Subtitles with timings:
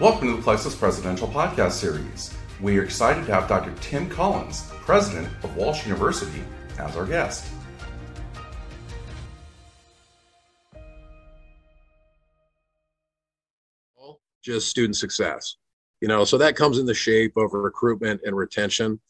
[0.00, 2.32] Welcome to the Plexuss Presidential Podcast Series.
[2.60, 3.74] We are excited to have Dr.
[3.80, 6.40] Tim Collins, President of Walsh University,
[6.78, 7.44] as our guest.
[14.40, 15.56] Just student success.
[16.00, 19.00] You know, so that comes in the shape of recruitment and retention.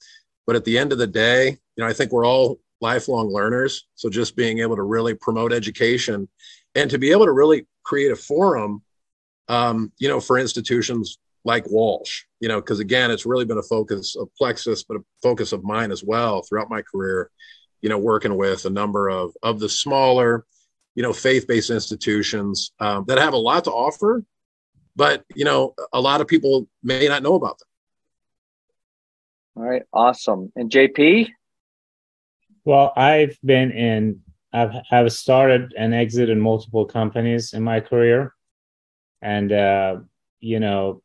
[0.46, 3.86] But at the end of the day, you know, I think we're all lifelong learners.
[3.94, 6.30] So just being able to really promote education
[6.74, 8.82] and to be able to really create a forum,
[9.48, 13.62] um, you know, for institutions like Walsh, you know, because again, it's really been a
[13.62, 17.30] focus of Plexuss, but a focus of mine as well throughout my career,
[17.80, 20.44] you know, working with a number of, of the smaller,
[20.94, 24.24] you know, faith-based institutions um, that have a lot to offer,
[24.96, 27.68] but, you know, a lot of people may not know about them.
[29.56, 29.82] All right.
[29.92, 30.52] Awesome.
[30.56, 31.28] And JP?
[32.64, 34.20] Well, I've been in,
[34.52, 38.34] I've, I've started and exited multiple companies in my career.
[39.22, 39.96] And, uh,
[40.40, 41.02] you know,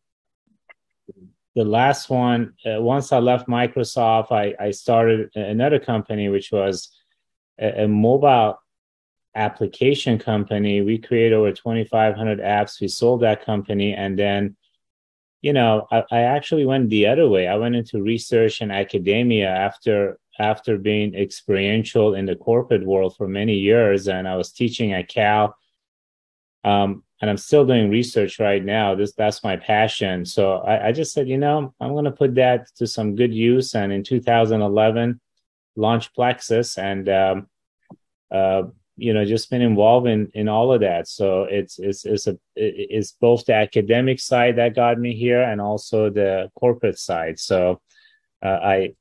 [1.56, 6.90] the last one, uh, once I left Microsoft, I, I started another company, which was
[7.60, 8.58] a, a mobile
[9.36, 10.82] application company.
[10.82, 12.82] We created over 2,500 apps.
[12.82, 13.94] We sold that company.
[13.94, 14.56] And then,
[15.42, 17.48] you know, I, I actually went the other way.
[17.48, 23.28] I went into research and academia after after being experiential in the corporate world for
[23.28, 25.56] many years, and I was teaching at Cal.
[26.64, 28.96] Um, and I'm still doing research right now.
[28.96, 30.26] This that's my passion.
[30.26, 33.34] So I, I just said, you know, I'm going to put that to some good
[33.34, 33.76] use.
[33.76, 35.22] And in 2011,
[35.76, 37.48] launched Plexuss, and um,
[38.32, 38.64] uh,
[38.96, 41.08] you know, just been involved in in all of that.
[41.08, 45.62] So it's it's it's a it's both the academic side that got me here, and
[45.62, 47.40] also the corporate side.
[47.40, 47.82] So
[48.44, 48.96] uh, I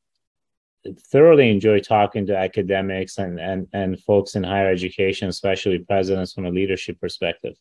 [1.13, 6.47] thoroughly enjoy talking to academics and, and, and folks in higher education, especially presidents from
[6.47, 7.57] a leadership perspective.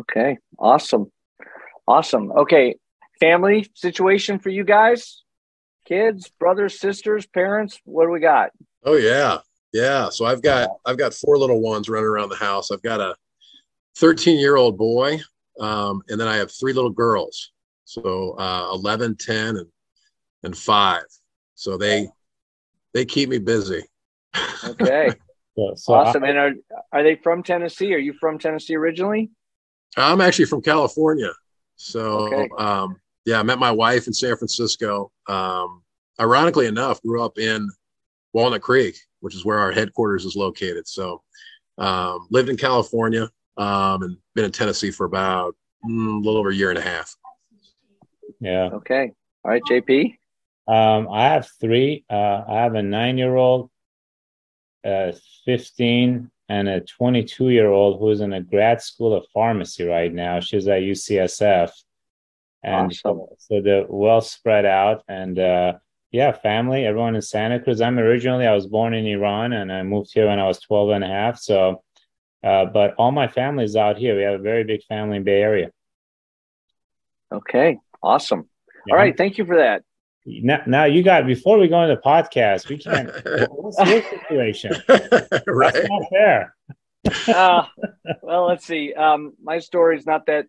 [0.00, 1.10] Okay, awesome.
[1.86, 2.32] Awesome.
[2.32, 2.76] Okay,
[3.20, 5.22] family situation for you guys?
[5.86, 8.50] Kids, brothers, sisters, parents, what do we got?
[8.84, 9.38] Oh yeah.
[9.72, 12.70] Yeah, so I've got I've got four little ones running around the house.
[12.70, 13.16] I've got a
[13.98, 15.18] 13-year-old boy
[15.60, 17.52] um, and then I have three little girls.
[17.84, 19.66] So uh, 11, 10 and
[20.42, 21.02] and 5.
[21.54, 22.08] So they
[22.92, 23.82] they keep me busy.
[24.64, 25.10] Okay.
[25.56, 26.24] so, so awesome.
[26.24, 26.52] I, and are
[26.92, 27.94] are they from Tennessee?
[27.94, 29.30] Are you from Tennessee originally?
[29.96, 31.30] I'm actually from California.
[31.76, 32.48] So okay.
[32.58, 35.10] um, yeah, I met my wife in San Francisco.
[35.28, 35.82] Um,
[36.20, 37.68] ironically enough, grew up in
[38.32, 40.86] Walnut Creek, which is where our headquarters is located.
[40.86, 41.22] So
[41.78, 45.54] um, lived in California um, and been in Tennessee for about
[45.84, 47.14] mm, a little over a year and a half.
[48.40, 48.70] Yeah.
[48.74, 49.12] Okay.
[49.44, 50.16] All right, JP.
[50.66, 52.04] Um, I have three.
[52.10, 53.70] Uh, I have a nine year old,
[54.84, 55.12] uh,
[55.44, 60.40] 15, and a 22 year old who's in a grad school of pharmacy right now.
[60.40, 61.70] She's at UCSF.
[62.62, 63.20] And awesome.
[63.38, 65.02] so, they're well spread out.
[65.06, 65.74] And uh,
[66.10, 67.80] yeah, family, everyone in Santa Cruz.
[67.80, 70.90] I'm originally, I was born in Iran and I moved here when I was 12
[70.90, 71.38] and a half.
[71.38, 71.82] So,
[72.42, 74.16] uh, but all my family is out here.
[74.16, 75.70] We have a very big family in Bay Area.
[77.32, 78.48] Okay, awesome.
[78.86, 78.94] Yeah.
[78.94, 79.82] All right, thank you for that.
[80.26, 83.10] Now, now you got before we go into the podcast, we can't.
[83.52, 84.72] what's your situation?
[85.46, 85.74] right.
[85.74, 86.56] That's not fair.
[87.28, 87.66] uh,
[88.22, 88.94] well, let's see.
[88.94, 90.46] Um, my story is not that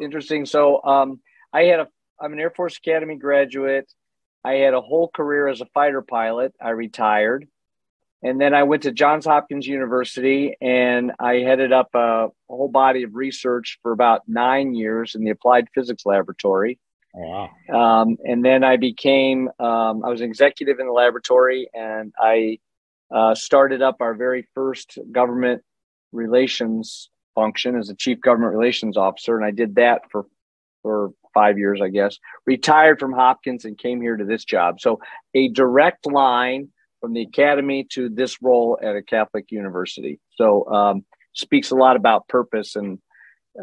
[0.00, 0.44] interesting.
[0.44, 1.20] So, um,
[1.52, 1.88] I had a.
[2.20, 3.90] I'm an Air Force Academy graduate.
[4.44, 6.54] I had a whole career as a fighter pilot.
[6.60, 7.48] I retired,
[8.22, 12.68] and then I went to Johns Hopkins University, and I headed up a, a whole
[12.68, 16.78] body of research for about nine years in the Applied Physics Laboratory.
[17.16, 18.02] Oh, wow.
[18.02, 22.58] Um, and then I became, um, I was an executive in the laboratory and I
[23.14, 25.62] uh, started up our very first government
[26.12, 29.36] relations function as a chief government relations officer.
[29.36, 30.26] And I did that for,
[30.82, 34.80] for five years, I guess, retired from Hopkins and came here to this job.
[34.80, 35.00] So
[35.34, 36.68] a direct line
[37.00, 40.18] from the academy to this role at a Catholic university.
[40.36, 42.98] So um, speaks a lot about purpose and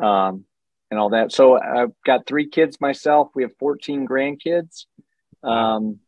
[0.01, 0.45] um,
[0.91, 1.31] and all that.
[1.31, 3.29] So I've got three kids myself.
[3.33, 4.85] We have 14 grandkids.
[5.41, 5.99] Um,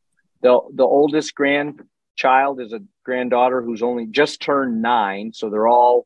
[0.42, 5.32] the the oldest grandchild is a granddaughter who's only just turned nine.
[5.34, 6.06] So they're all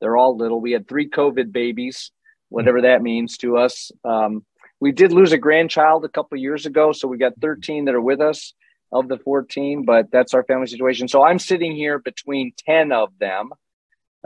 [0.00, 0.60] they're all little.
[0.60, 2.12] We had three COVID babies,
[2.50, 3.90] whatever that means to us.
[4.04, 4.44] Um,
[4.78, 8.00] we did lose a grandchild a couple years ago, so we got 13 that are
[8.00, 8.52] with us
[8.92, 9.84] of the 14.
[9.84, 11.08] But that's our family situation.
[11.08, 13.50] So I'm sitting here between 10 of them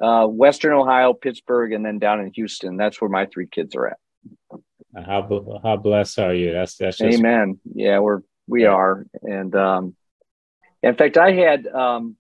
[0.01, 2.77] uh, Western Ohio, Pittsburgh, and then down in Houston.
[2.77, 3.99] That's where my three kids are at.
[4.95, 6.53] How how blessed are you?
[6.53, 7.19] That's that's just...
[7.19, 7.59] amen.
[7.75, 9.97] Yeah, we're we are, and um,
[10.83, 12.17] in fact, I had um,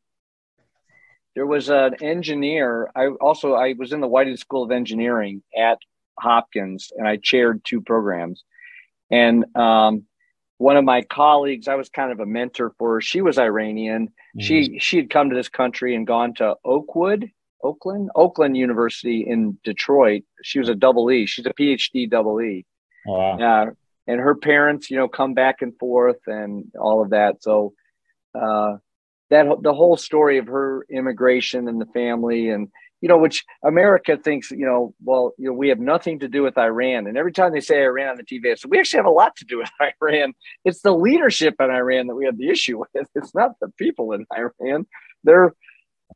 [1.34, 2.90] there was an engineer.
[2.94, 5.78] I also I was in the Whiting School of Engineering at
[6.19, 8.44] Hopkins, and I chaired two programs.
[9.10, 10.04] And um,
[10.58, 13.00] one of my colleagues, I was kind of a mentor for her.
[13.00, 14.08] She was Iranian.
[14.08, 14.40] Mm-hmm.
[14.40, 17.30] She she had come to this country and gone to Oakwood,
[17.62, 20.23] Oakland, Oakland University in Detroit.
[20.43, 21.26] She was a double E.
[21.26, 22.64] She's a PhD double E.
[23.06, 23.38] Oh, wow.
[23.38, 23.70] Uh,
[24.06, 27.43] and her parents, you know, come back and forth and all of that.
[27.43, 27.73] So
[28.35, 28.76] uh,
[29.31, 32.69] that the whole story of her immigration and the family and
[33.03, 36.44] you know, which America thinks, you know, well, you know, we have nothing to do
[36.44, 37.08] with Iran.
[37.08, 39.11] And every time they say Iran on the TV, I say, we actually have a
[39.11, 39.69] lot to do with
[40.00, 40.35] Iran.
[40.65, 43.08] It's the leadership in Iran that we have the issue with.
[43.17, 44.87] It's not the people in Iran.
[45.25, 45.53] They're,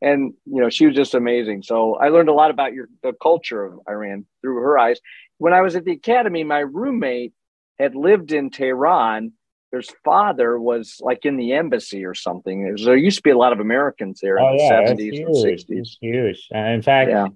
[0.00, 1.62] and you know, she was just amazing.
[1.62, 5.00] So I learned a lot about your the culture of Iran through her eyes.
[5.38, 7.32] When I was at the academy, my roommate
[7.78, 9.32] had lived in Tehran
[9.76, 12.70] his father was like in the embassy or something.
[12.70, 15.26] Was, there used to be a lot of Americans there oh, in the yeah, 70s
[15.26, 15.64] and 60s.
[15.68, 16.48] It's huge.
[16.54, 17.28] Uh, in fact, yeah.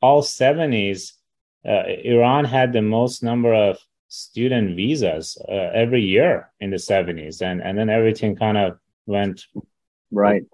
[0.00, 1.12] all 70s,
[1.66, 3.78] uh, Iran had the most number of
[4.08, 7.42] student visas uh, every year in the 70s.
[7.42, 9.46] And, and then everything kind of went.
[10.10, 10.44] Right.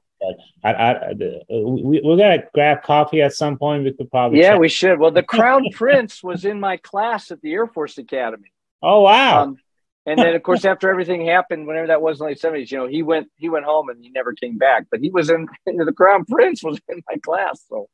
[0.62, 3.84] I, I, we, we're going to grab coffee at some point.
[3.84, 4.40] We could probably.
[4.40, 4.60] Yeah, check.
[4.60, 4.98] we should.
[4.98, 8.52] Well, the Crown Prince was in my class at the Air Force Academy.
[8.82, 9.42] Oh, wow.
[9.44, 9.58] Um,
[10.06, 12.78] and then of course after everything happened whenever that was in the late 70s you
[12.78, 15.46] know he went he went home and he never came back but he was in
[15.66, 17.88] the crown prince was in my class so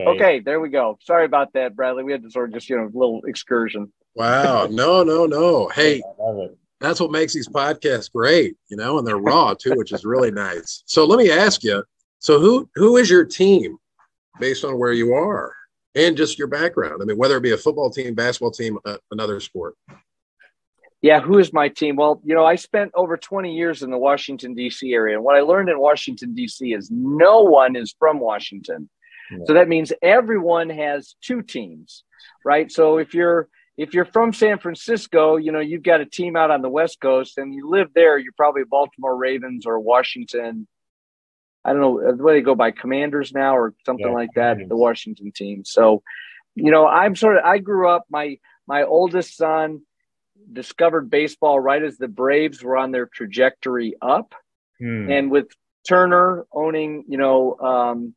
[0.00, 2.76] okay there we go sorry about that bradley we had to sort of just you
[2.76, 6.02] know a little excursion wow no no no hey
[6.80, 10.30] that's what makes these podcasts great you know and they're raw too which is really
[10.30, 11.82] nice so let me ask you
[12.18, 13.76] so who who is your team
[14.40, 15.52] based on where you are
[15.94, 18.96] and just your background i mean whether it be a football team basketball team uh,
[19.10, 19.74] another sport
[21.02, 21.94] yeah, who is my team?
[21.94, 24.92] Well, you know, I spent over 20 years in the Washington, D.C.
[24.92, 25.14] area.
[25.14, 26.72] And what I learned in Washington, D.C.
[26.72, 28.88] is no one is from Washington.
[29.30, 29.38] Yeah.
[29.46, 32.02] So that means everyone has two teams,
[32.44, 32.72] right?
[32.72, 36.50] So if you're if you're from San Francisco, you know, you've got a team out
[36.50, 40.66] on the West Coast and you live there, you're probably Baltimore Ravens or Washington.
[41.64, 44.76] I don't know what they go by commanders now or something yeah, like that, the
[44.76, 45.64] Washington team.
[45.64, 46.02] So,
[46.54, 49.82] you know, I'm sort of I grew up my my oldest son
[50.50, 54.34] discovered baseball right as the Braves were on their trajectory up.
[54.78, 55.10] Hmm.
[55.10, 55.48] And with
[55.86, 58.14] Turner owning, you know, um,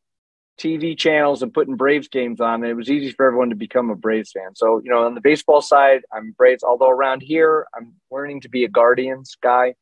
[0.60, 3.90] TV channels and putting Braves games on, and it was easy for everyone to become
[3.90, 4.56] a Braves fan.
[4.56, 8.50] So, you know, on the baseball side, I'm Braves, although around here, I'm learning to
[8.50, 9.76] be a Guardians guy.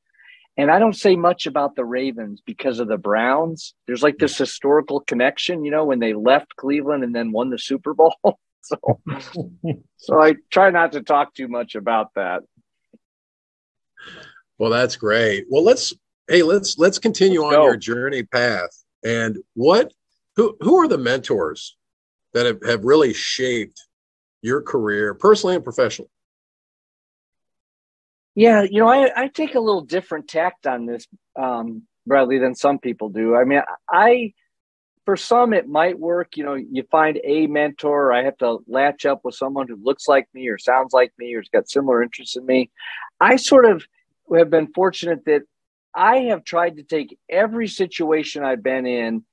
[0.56, 3.76] And I don't say much about the Ravens because of the Browns.
[3.86, 7.60] There's like this historical connection, you know, when they left Cleveland and then won the
[7.60, 8.16] Super Bowl.
[8.62, 9.00] so,
[9.98, 12.42] so I try not to talk too much about that.
[14.58, 15.46] Well, that's great.
[15.50, 15.94] Well, let's
[16.28, 17.66] hey, let's let's continue let's on go.
[17.66, 18.72] your journey path.
[19.04, 19.94] And what
[20.38, 21.76] who who are the mentors
[22.34, 23.84] that have, have really shaped
[24.42, 26.12] your career personally and professionally?
[28.36, 32.54] Yeah, you know, I, I take a little different tact on this, um, Bradley, than
[32.54, 33.36] some people do.
[33.36, 34.34] I mean, I
[35.06, 39.06] for some it might work you know you find a mentor i have to latch
[39.06, 42.04] up with someone who looks like me or sounds like me or has got similar
[42.04, 42.70] interests in me
[43.22, 43.86] i sort of
[44.36, 45.44] have been fortunate that
[45.96, 49.24] i have tried to take every situation i've been in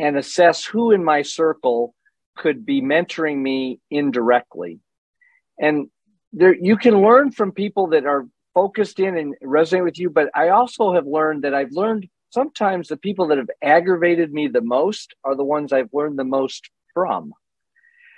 [0.00, 1.94] and assess who in my circle
[2.36, 4.80] could be mentoring me indirectly
[5.60, 5.88] and
[6.32, 10.28] there you can learn from people that are focused in and resonate with you but
[10.34, 14.60] i also have learned that i've learned sometimes the people that have aggravated me the
[14.60, 17.32] most are the ones I've learned the most from.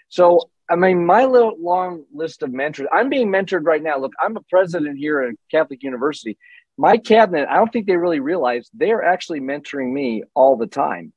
[0.09, 3.99] So, I mean, my little long list of mentors, I'm being mentored right now.
[3.99, 6.39] Look, I'm a president here at Catholic University.
[6.79, 11.13] My cabinet, I don't think they really realize they're actually mentoring me all the time.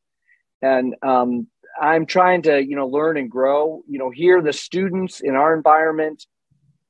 [0.65, 1.48] And um,
[1.79, 3.84] I'm trying to, you know, learn and grow.
[3.88, 6.25] You know, here the students in our environment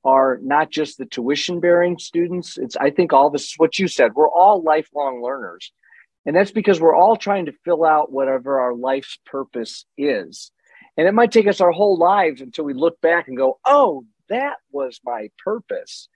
[0.06, 2.58] are not just the tuition bearing students.
[2.58, 5.74] It's, I think, all this, is what you said, we're all lifelong learners.
[6.26, 10.52] And that's because we're all trying to fill out whatever our life's purpose is.
[10.96, 14.06] And it might take us our whole lives until we look back and go, oh,
[14.30, 16.08] that was my purpose.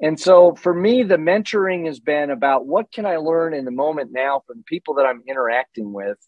[0.00, 3.72] And so for me, the mentoring has been about what can I learn in the
[3.72, 6.18] moment now from people that I'm interacting with.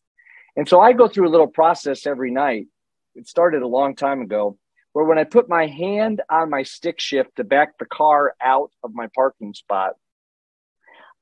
[0.56, 2.66] And so I go through a little process every night.
[3.14, 4.58] It started a long time ago
[4.92, 8.70] where when I put my hand on my stick shift to back the car out
[8.82, 9.92] of my parking spot,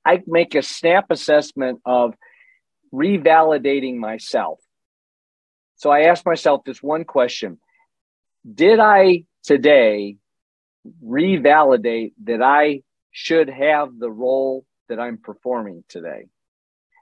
[0.04, 2.14] I make a snap assessment of
[2.92, 4.60] revalidating myself.
[5.76, 7.58] So I ask myself this one question
[8.52, 10.18] Did I today
[11.04, 16.26] revalidate that I should have the role that I'm performing today?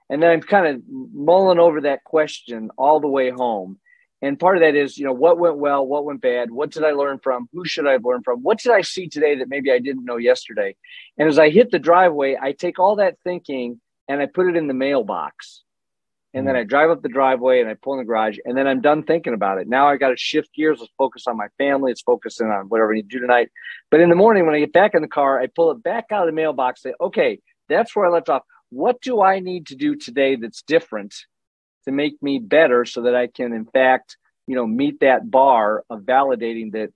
[0.09, 3.79] And then I'm kind of mulling over that question all the way home.
[4.21, 6.85] And part of that is, you know, what went well, what went bad, what did
[6.85, 9.49] I learn from, who should I have learned from, what did I see today that
[9.49, 10.75] maybe I didn't know yesterday.
[11.17, 14.55] And as I hit the driveway, I take all that thinking and I put it
[14.55, 15.63] in the mailbox.
[16.33, 16.59] And then mm.
[16.59, 19.03] I drive up the driveway and I pull in the garage, and then I'm done
[19.03, 19.67] thinking about it.
[19.67, 20.79] Now I got to shift gears.
[20.79, 21.91] Let's focus on my family.
[21.91, 23.51] Let's focus in on whatever I need to do tonight.
[23.91, 26.05] But in the morning, when I get back in the car, I pull it back
[26.11, 26.81] out of the mailbox.
[26.81, 28.41] Say, okay, that's where I left off.
[28.73, 31.15] What do I need to do today that's different
[31.85, 35.83] to make me better, so that I can, in fact, you know, meet that bar
[35.89, 36.89] of validating that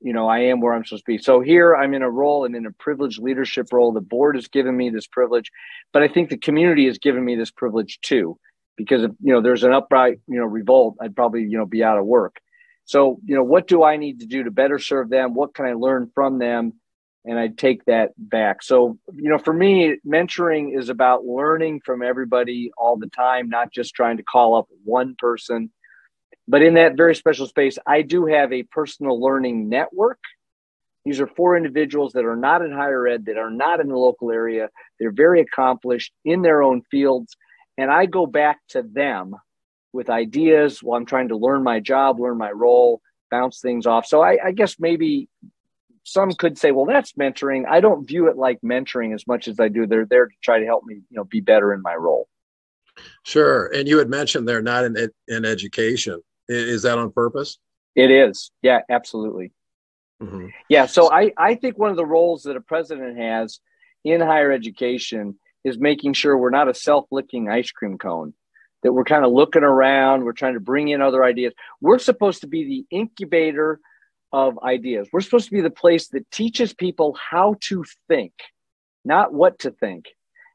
[0.00, 1.18] you know, I am where I'm supposed to be.
[1.18, 3.90] So here I'm in a role and in a privileged leadership role.
[3.90, 5.50] The board has given me this privilege,
[5.92, 8.38] but I think the community has given me this privilege too
[8.80, 11.84] because if you know there's an upright you know revolt i'd probably you know be
[11.84, 12.36] out of work
[12.86, 15.66] so you know what do i need to do to better serve them what can
[15.66, 16.72] i learn from them
[17.24, 18.62] and i take that back.
[18.62, 23.72] So you know for me mentoring is about learning from everybody all the time not
[23.72, 25.70] just trying to call up one person.
[26.48, 30.18] But in that very special space i do have a personal learning network.
[31.04, 33.96] These are four individuals that are not in higher ed that are not in the
[33.96, 34.68] local area.
[34.98, 37.36] They're very accomplished in their own fields
[37.78, 39.34] and I go back to them
[39.92, 43.00] with ideas while I'm trying to learn my job, learn my role,
[43.30, 44.06] bounce things off.
[44.06, 45.28] So I, I guess maybe
[46.04, 47.66] some could say, well, that's mentoring.
[47.68, 49.86] I don't view it like mentoring as much as I do.
[49.86, 52.28] They're there to try to help me, you know, be better in my role.
[53.24, 53.66] Sure.
[53.74, 56.20] And you had mentioned they're not in, in education.
[56.48, 57.58] Is that on purpose?
[57.94, 58.50] It is.
[58.62, 59.52] Yeah, absolutely.
[60.22, 60.48] Mm-hmm.
[60.68, 60.86] Yeah.
[60.86, 63.60] So I, I think one of the roles that a president has
[64.04, 68.34] in higher education is making sure we're not a self-licking ice cream cone
[68.82, 72.40] that we're kind of looking around we're trying to bring in other ideas we're supposed
[72.40, 73.78] to be the incubator
[74.32, 75.08] of ideas.
[75.12, 78.32] We're supposed to be the place that teaches people how to think
[79.04, 80.06] not what to think.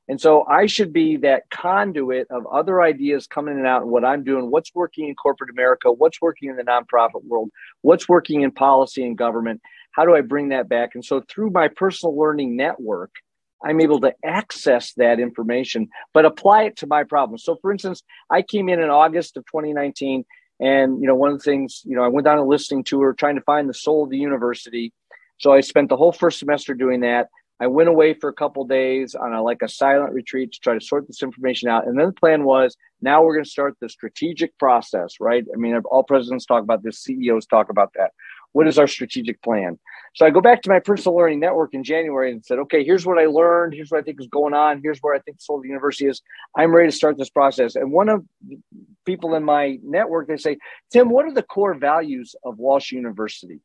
[0.07, 3.89] And so i should be that conduit of other ideas coming in and out and
[3.89, 7.49] what i'm doing what's working in corporate america what's working in the nonprofit world
[7.81, 9.61] what's working in policy and government
[9.93, 10.91] how do i bring that back?
[10.93, 13.11] And so through my personal learning network
[13.63, 17.39] I'm able to access that information, but apply it to my problem.
[17.39, 20.23] So, for instance, I came in in August of 2019,
[20.59, 23.13] and you know, one of the things, you know, I went down a listening tour
[23.13, 24.93] trying to find the soul of the university.
[25.37, 27.27] So I spent the whole first semester doing that.
[27.59, 30.73] I went away for a couple days on a like a silent retreat to try
[30.73, 31.87] to sort this information out.
[31.87, 35.45] And then the plan was now we're going to start the strategic process, right?
[35.53, 38.11] I mean, all presidents talk about this, CEOs talk about that.
[38.55, 39.77] What is our strategic plan?
[40.13, 43.05] So I go back to my personal learning network in January and said, okay, here's
[43.05, 43.73] what I learned.
[43.73, 44.79] Here's what I think is going on.
[44.81, 46.21] Here's where I think the soul of the university is.
[46.55, 47.75] I'm ready to start this process.
[47.75, 48.23] And one of
[49.05, 50.57] people in my network, they say,
[50.89, 53.59] Tim, what are the core values of Walsh University?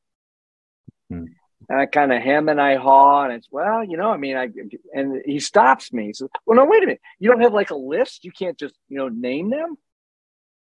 [1.09, 1.26] Hmm.
[1.68, 4.37] And I kind of hem and I haw, and it's well, you know, I mean,
[4.37, 4.49] I
[4.92, 6.06] and he stops me.
[6.06, 7.02] He says, "Well, no, wait a minute.
[7.20, 8.25] You don't have like a list.
[8.25, 9.76] You can't just you know name them."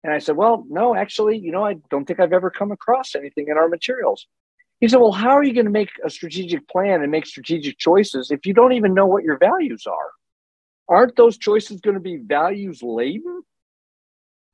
[0.03, 3.15] And I said, Well, no, actually, you know, I don't think I've ever come across
[3.15, 4.27] anything in our materials.
[4.81, 7.79] He said, Well, how are you going to make a strategic plan and make strategic
[7.79, 10.11] choices if you don't even know what your values are?
[10.89, 13.43] Aren't those choices going to be values laden?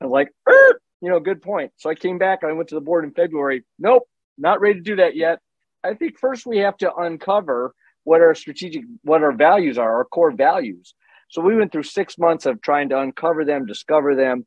[0.03, 1.73] I'm like, er, you know, good point.
[1.77, 3.65] So I came back and I went to the board in February.
[3.79, 5.39] Nope, not ready to do that yet.
[5.83, 7.75] I think first we have to uncover
[8.05, 10.95] what our strategic, what our values are, our core values.
[11.29, 14.47] So we went through six months of trying to uncover them, discover them,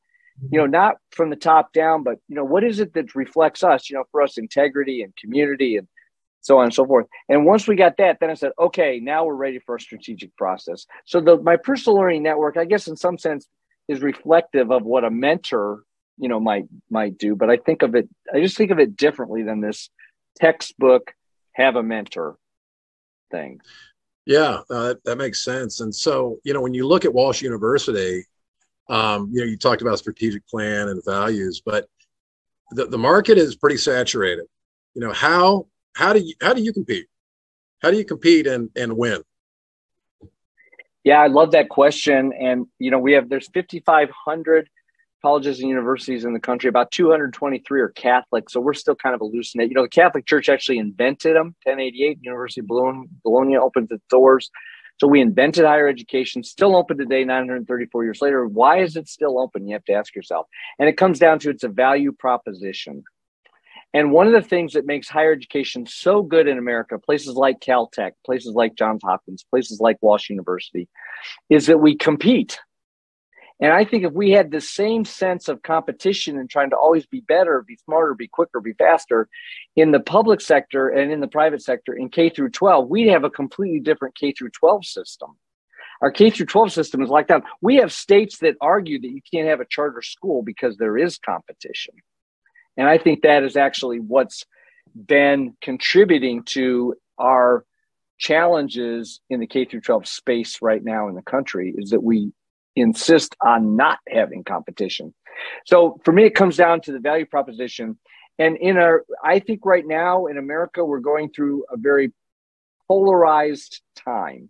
[0.51, 3.63] you know, not from the top down, but you know, what is it that reflects
[3.63, 3.89] us?
[3.89, 5.87] You know, for us, integrity and community and
[6.41, 7.07] so on and so forth.
[7.27, 10.35] And once we got that, then I said, okay, now we're ready for a strategic
[10.37, 10.85] process.
[11.05, 13.47] So the my personal learning network, I guess, in some sense,
[13.87, 15.83] is reflective of what a mentor,
[16.17, 17.35] you know, might might do.
[17.35, 19.89] But I think of it, I just think of it differently than this
[20.39, 21.13] textbook
[21.53, 22.37] have a mentor
[23.31, 23.59] thing.
[24.25, 25.81] Yeah, uh, that, that makes sense.
[25.81, 28.25] And so, you know, when you look at Walsh University,
[28.89, 31.87] um, you know, you talked about strategic plan and values, but
[32.71, 34.45] the, the market is pretty saturated.
[34.95, 37.07] You know, how how do you how do you compete?
[37.81, 39.21] How do you compete and and win?
[41.03, 42.33] Yeah, I love that question.
[42.33, 44.69] And you know, we have there's 5,500
[45.21, 46.69] colleges and universities in the country.
[46.69, 49.71] About 223 are Catholic, so we're still kind of hallucinating.
[49.71, 51.55] You know, the Catholic Church actually invented them.
[51.63, 54.49] 1088, University of Bologna, Bologna opens its doors
[54.99, 58.45] so we invented higher education, still open today, 934 years later.
[58.45, 59.67] Why is it still open?
[59.67, 60.47] You have to ask yourself.
[60.77, 63.03] And it comes down to it's a value proposition.
[63.93, 67.59] And one of the things that makes higher education so good in America, places like
[67.59, 70.87] Caltech, places like Johns Hopkins, places like Walsh University,
[71.49, 72.59] is that we compete.
[73.61, 77.05] And I think if we had the same sense of competition and trying to always
[77.05, 79.27] be better, be smarter, be quicker, be faster
[79.75, 83.25] in the public sector and in the private sector in K through 12, we'd have
[83.25, 85.35] a completely different K through 12 system.
[86.01, 87.43] Our K through 12 system is like that.
[87.61, 91.17] We have states that argue that you can't have a charter school because there is
[91.17, 91.95] competition.
[92.77, 94.45] And I think that is actually what's
[94.95, 97.65] been contributing to our
[98.17, 102.31] challenges in the K through 12 space right now in the country is that we
[102.79, 105.13] insist on not having competition.
[105.65, 107.97] So for me, it comes down to the value proposition.
[108.37, 112.13] And in our, I think right now in America, we're going through a very
[112.87, 114.49] polarized time.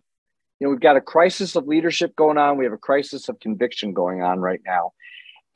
[0.60, 2.58] You know, we've got a crisis of leadership going on.
[2.58, 4.92] We have a crisis of conviction going on right now.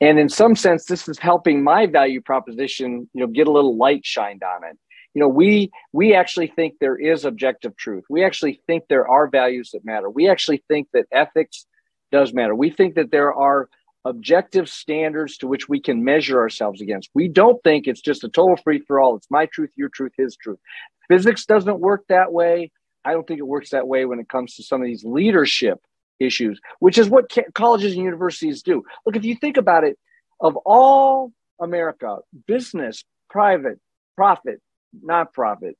[0.00, 3.76] And in some sense, this is helping my value proposition, you know, get a little
[3.76, 4.76] light shined on it.
[5.14, 8.04] You know, we we actually think there is objective truth.
[8.10, 10.10] We actually think there are values that matter.
[10.10, 11.66] We actually think that ethics
[12.14, 12.54] does matter.
[12.54, 13.68] We think that there are
[14.04, 17.10] objective standards to which we can measure ourselves against.
[17.12, 19.16] We don't think it's just a total free for all.
[19.16, 20.60] It's my truth, your truth, his truth.
[21.08, 22.70] Physics doesn't work that way.
[23.04, 25.80] I don't think it works that way when it comes to some of these leadership
[26.20, 28.84] issues, which is what colleges and universities do.
[29.04, 29.98] Look, if you think about it,
[30.40, 33.80] of all America, business, private,
[34.16, 34.60] profit,
[35.02, 35.76] not profit,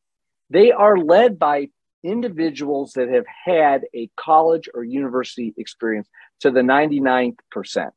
[0.51, 1.69] they are led by
[2.05, 6.09] individuals that have had a college or university experience
[6.41, 7.95] to the 99th percent.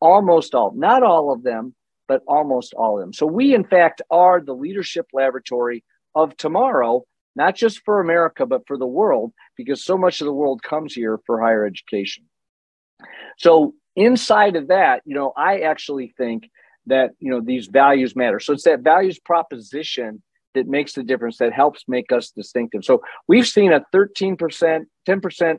[0.00, 1.74] Almost all, not all of them,
[2.08, 3.12] but almost all of them.
[3.12, 7.04] So we, in fact, are the leadership laboratory of tomorrow,
[7.34, 10.94] not just for America, but for the world, because so much of the world comes
[10.94, 12.24] here for higher education.
[13.38, 16.50] So inside of that, you know, I actually think
[16.86, 18.40] that, you know, these values matter.
[18.40, 20.22] So it's that values proposition
[20.54, 22.84] that makes the difference that helps make us distinctive.
[22.84, 24.36] So we've seen a 13%,
[25.08, 25.58] 10%,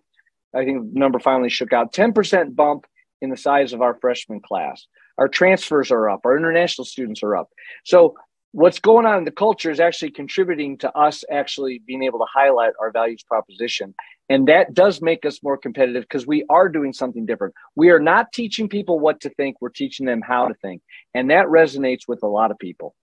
[0.55, 2.85] I think the number finally shook out, 10% bump
[3.21, 4.88] in the size of our freshman class.
[5.17, 7.50] Our transfers are up, our international students are up.
[7.83, 8.15] So
[8.51, 12.25] what's going on in the culture is actually contributing to us actually being able to
[12.33, 13.93] highlight our values proposition.
[14.29, 17.53] And that does make us more competitive because we are doing something different.
[17.75, 20.81] We are not teaching people what to think, we're teaching them how to think.
[21.13, 22.95] And that resonates with a lot of people.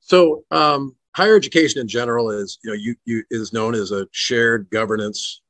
[0.00, 4.06] So, um, higher education in general is, you know, you, you is known as a
[4.12, 5.42] shared governance,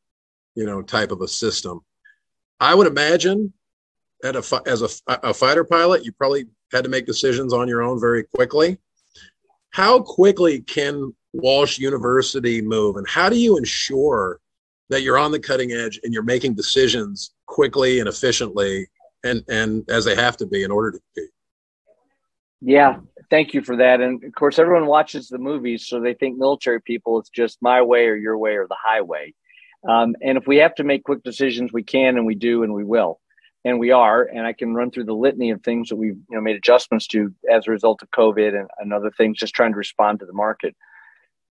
[0.59, 1.81] you know, type of a system.
[2.59, 3.53] I would imagine
[4.25, 4.89] at a as a,
[5.23, 8.77] a fighter pilot, you probably had to make decisions on your own very quickly.
[9.71, 14.41] How quickly can Walsh University move, and how do you ensure
[14.89, 18.89] that you're on the cutting edge and you're making decisions quickly and efficiently,
[19.23, 21.31] and and as they have to be in order to compete?
[22.61, 22.99] Yeah,
[23.31, 24.01] thank you for that.
[24.01, 27.81] And of course, everyone watches the movies, so they think military people, it's just my
[27.81, 29.35] way or your way or the highway.
[29.87, 32.73] Um, and if we have to make quick decisions, we can and we do and
[32.73, 33.21] we will.
[33.65, 34.23] And we are.
[34.23, 37.07] And I can run through the litany of things that we've you know, made adjustments
[37.09, 40.27] to as a result of COVID and, and other things, just trying to respond to
[40.27, 40.75] the market.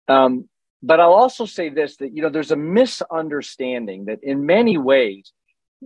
[0.07, 0.49] Um,
[0.83, 5.31] but I'll also say this that, you know, there's a misunderstanding that in many ways,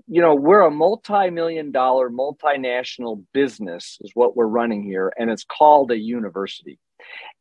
[0.08, 5.46] you know, we're a multi-million dollar multinational business is what we're running here, and it's
[5.46, 6.80] called a university.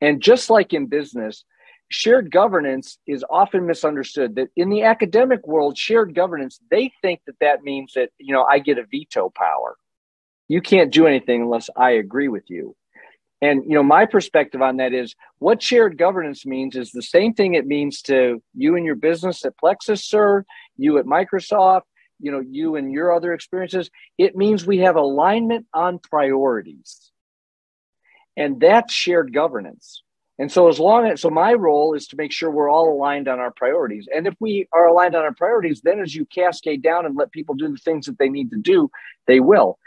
[0.01, 1.45] And just like in business,
[1.95, 7.39] shared governance is often misunderstood that in the academic world shared governance they think that
[7.41, 9.77] that means that you know i get a veto power.
[10.49, 12.75] You can't do anything unless i agree with you.
[13.41, 17.33] And you know my perspective on that is what shared governance means is the same
[17.33, 20.45] thing it means to you and your business at plexuss sir
[20.77, 21.83] you at microsoft
[22.19, 23.89] you know you and your other experiences.
[24.19, 27.13] It means we have alignment on priorities.
[28.37, 30.04] And that's shared governance
[30.39, 33.29] and so as long as so my role is to make sure we're all aligned
[33.29, 34.09] on our priorities.
[34.15, 37.33] And if we are aligned on our priorities then as you cascade down and let
[37.33, 38.91] people do the things that they need to do
[39.27, 39.79] they will.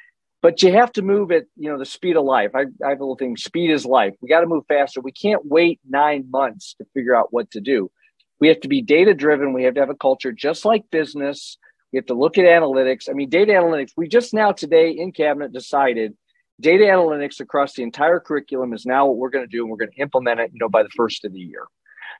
[0.42, 2.52] But you have to move at you know the speed of life.
[2.56, 4.14] I, I have a little thing speed is life.
[4.22, 5.02] We got to move faster.
[5.02, 7.92] We can't wait nine months to figure out what to do.
[8.40, 11.58] We have to be data driven we have to have a culture just like business.
[11.92, 13.10] We have to look at analytics.
[13.10, 16.16] I mean, data analytics, we just now today in cabinet decided
[16.60, 19.78] data analytics across the entire curriculum is now what we're going to do and we're
[19.78, 21.66] going to implement it, you know, by the first of the year.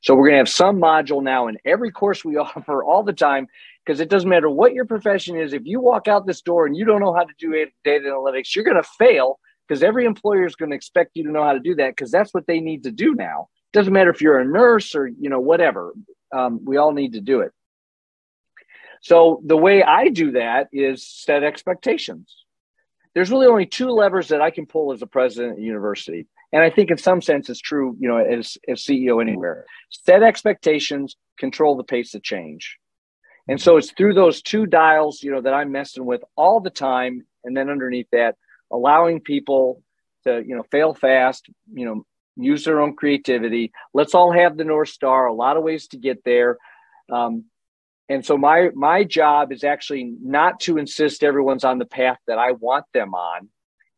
[0.02, 3.14] So we're going to have some module now in every course we offer all the
[3.14, 3.48] time
[3.86, 5.54] because it doesn't matter what your profession is.
[5.54, 7.52] If you walk out this door and you don't know how to do
[7.84, 11.32] data analytics, you're going to fail because every employer is going to expect you to
[11.32, 13.50] know how to do that because that's what they need to do now.
[13.74, 15.94] Doesn't matter if you're a nurse or you know whatever.
[16.34, 17.52] Um, we all need to do it.
[19.02, 22.46] So the way I do that is set expectations.
[23.18, 26.28] There's really only two levers that I can pull as a president at university.
[26.54, 29.66] And I think in some sense it's true, you know, as, as CEO anywhere.
[29.90, 32.78] Set expectations, control the pace of change.
[33.48, 36.70] And so it's through those two dials, you know, that I'm messing with all the
[36.70, 37.26] time.
[37.44, 38.36] And then underneath that,
[38.72, 39.82] allowing people
[40.26, 43.72] to, you know, fail fast, you know, use their own creativity.
[43.96, 46.60] Let's all have the North Star, a lot of ways to get there.
[47.12, 47.46] Um,
[48.10, 52.38] and so my my job is actually not to insist everyone's on the path that
[52.38, 53.50] I want them on.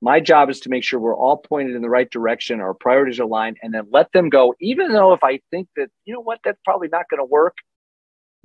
[0.01, 3.19] My job is to make sure we're all pointed in the right direction, our priorities
[3.19, 6.21] are aligned, and then let them go, even though if I think that, you know
[6.21, 7.57] what, that's probably not going to work.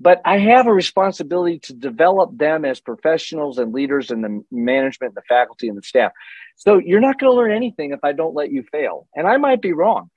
[0.00, 5.14] But I have a responsibility to develop them as professionals and leaders in the management,
[5.14, 6.11] the faculty, and the staff.
[6.57, 9.07] So you're not going to learn anything if I don't let you fail.
[9.14, 10.11] And I might be wrong.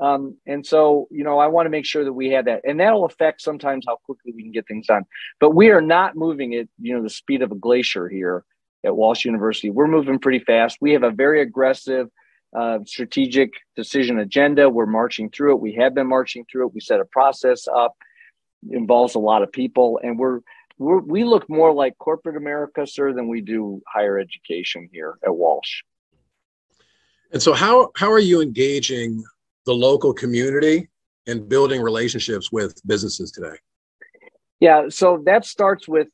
[0.00, 2.80] Um, and so, you know, I want to make sure that we have that, and
[2.80, 5.04] that'll affect sometimes how quickly we can get things done.
[5.38, 8.44] But we are not moving at, you know, the speed of a glacier here
[8.84, 9.68] at Walsh University.
[9.68, 10.78] We're moving pretty fast.
[10.80, 12.08] We have a very aggressive
[12.56, 14.70] uh, strategic decision agenda.
[14.70, 15.60] We're marching through it.
[15.60, 16.74] We have been marching through it.
[16.74, 17.94] We set a process up.
[18.68, 20.40] It involves a lot of people, and we're,
[20.78, 25.34] we're we look more like corporate America, sir, than we do higher education here at
[25.34, 25.82] Walsh.
[27.32, 29.24] And so, how how are you engaging
[29.70, 30.88] the local community
[31.28, 33.56] and building relationships with businesses today?
[34.58, 36.08] Yeah, so that starts with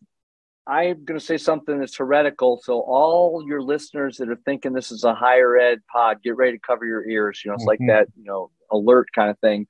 [0.66, 2.60] I'm going to say something that's heretical.
[2.62, 6.52] So all your listeners that are thinking this is a higher ed pod, get ready
[6.52, 7.40] to cover your ears.
[7.42, 7.68] You know, it's mm-hmm.
[7.68, 9.68] like that, you know, alert kind of thing.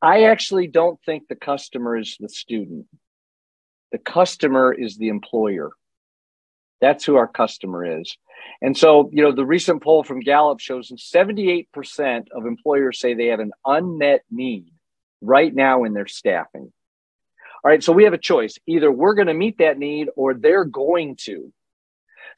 [0.00, 2.86] I actually don't think the customer is the student.
[3.90, 5.70] The customer is the employer.
[6.80, 8.16] That's who our customer is.
[8.62, 13.14] And so, you know, the recent poll from Gallup shows that 78% of employers say
[13.14, 14.72] they have an unmet need
[15.20, 16.72] right now in their staffing.
[17.64, 18.58] All right, so we have a choice.
[18.66, 21.52] Either we're going to meet that need or they're going to.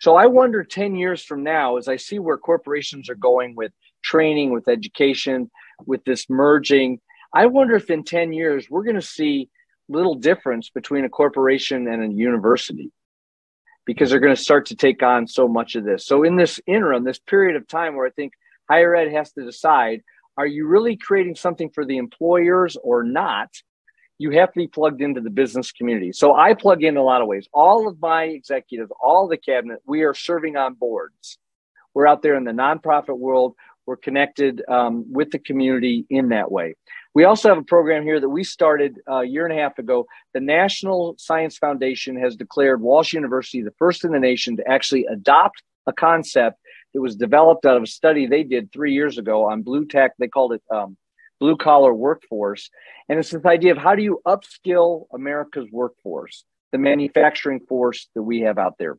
[0.00, 3.72] So I wonder 10 years from now, as I see where corporations are going with
[4.02, 5.50] training, with education,
[5.86, 7.00] with this merging,
[7.32, 9.48] I wonder if in 10 years we're going to see
[9.88, 12.90] little difference between a corporation and a university
[13.86, 16.04] because they're going to start to take on so much of this.
[16.06, 18.32] So in this interim, this period of time where I think
[18.68, 20.02] higher ed has to decide,
[20.36, 23.48] are you really creating something for the employers or not?
[24.18, 26.12] You have to be plugged into the business community.
[26.12, 27.48] So I plug in a lot of ways.
[27.52, 31.38] All of my executives, all the cabinet, we are serving on boards.
[31.94, 33.54] We're out there in the nonprofit world.
[33.86, 36.74] We're connected um, with the community in that way.
[37.16, 40.06] We also have a program here that we started a year and a half ago.
[40.34, 45.06] The National Science Foundation has declared Walsh University the first in the nation to actually
[45.06, 46.58] adopt a concept
[46.92, 50.12] that was developed out of a study they did three years ago on blue tech.
[50.18, 50.98] They called it um,
[51.40, 52.68] blue collar workforce.
[53.08, 58.24] And it's this idea of how do you upskill America's workforce, the manufacturing force that
[58.24, 58.98] we have out there.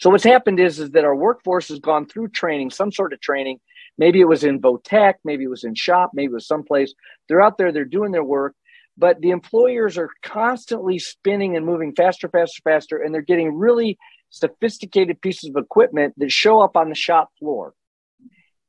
[0.00, 3.20] So what's happened is, is that our workforce has gone through training, some sort of
[3.20, 3.60] training,
[3.96, 6.94] Maybe it was in Votech, maybe it was in shop, maybe it was someplace.
[7.28, 8.54] They're out there, they're doing their work,
[8.96, 13.98] but the employers are constantly spinning and moving faster, faster, faster, and they're getting really
[14.30, 17.72] sophisticated pieces of equipment that show up on the shop floor.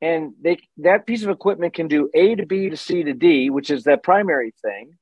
[0.02, 3.50] And they that piece of equipment can do A to B to C to D,
[3.50, 4.98] which is that primary thing,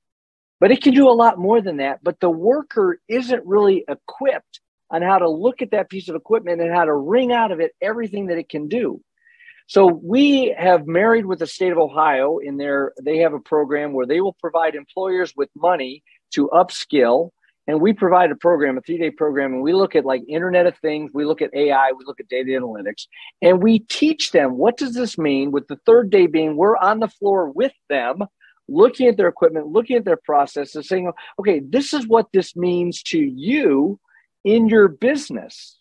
[0.60, 2.00] but it can do a lot more than that.
[2.02, 6.62] But the worker isn't really equipped on how to look at that piece of equipment
[6.62, 9.02] and how to wring out of it everything that it can do.
[9.67, 13.93] So we have married with the state of Ohio in their they have a program
[13.93, 17.32] where they will provide employers with money to upskill
[17.67, 20.78] and we provide a program, a three-day program, and we look at like Internet of
[20.80, 23.08] Things, we look at AI, we look at data analytics,
[23.41, 25.52] and we teach them what does this mean.
[25.52, 28.19] With the third day being, we're on the floor with them,
[28.67, 33.02] looking at their equipment, looking at their processes, saying, "Okay, this is what this means
[33.04, 33.99] to you
[34.43, 35.80] in your business."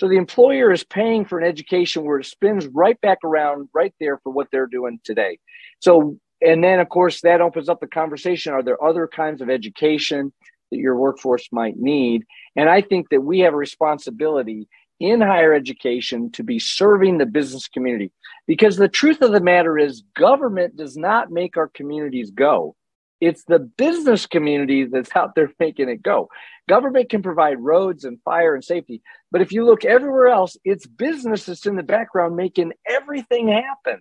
[0.00, 3.92] So the employer is paying for an education where it spins right back around right
[4.00, 5.38] there for what they're doing today.
[5.80, 8.54] So, and then of course that opens up the conversation.
[8.54, 10.32] Are there other kinds of education
[10.70, 12.24] that your workforce might need?
[12.56, 14.68] And I think that we have a responsibility
[15.00, 18.10] in higher education to be serving the business community
[18.46, 22.74] because the truth of the matter is government does not make our communities go.
[23.20, 26.28] It's the business community that's out there making it go.
[26.68, 30.86] Government can provide roads and fire and safety, but if you look everywhere else, it's
[30.86, 34.00] business that's in the background making everything happen.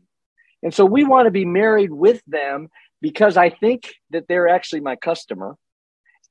[0.63, 2.69] And so we want to be married with them
[3.01, 5.55] because I think that they're actually my customer.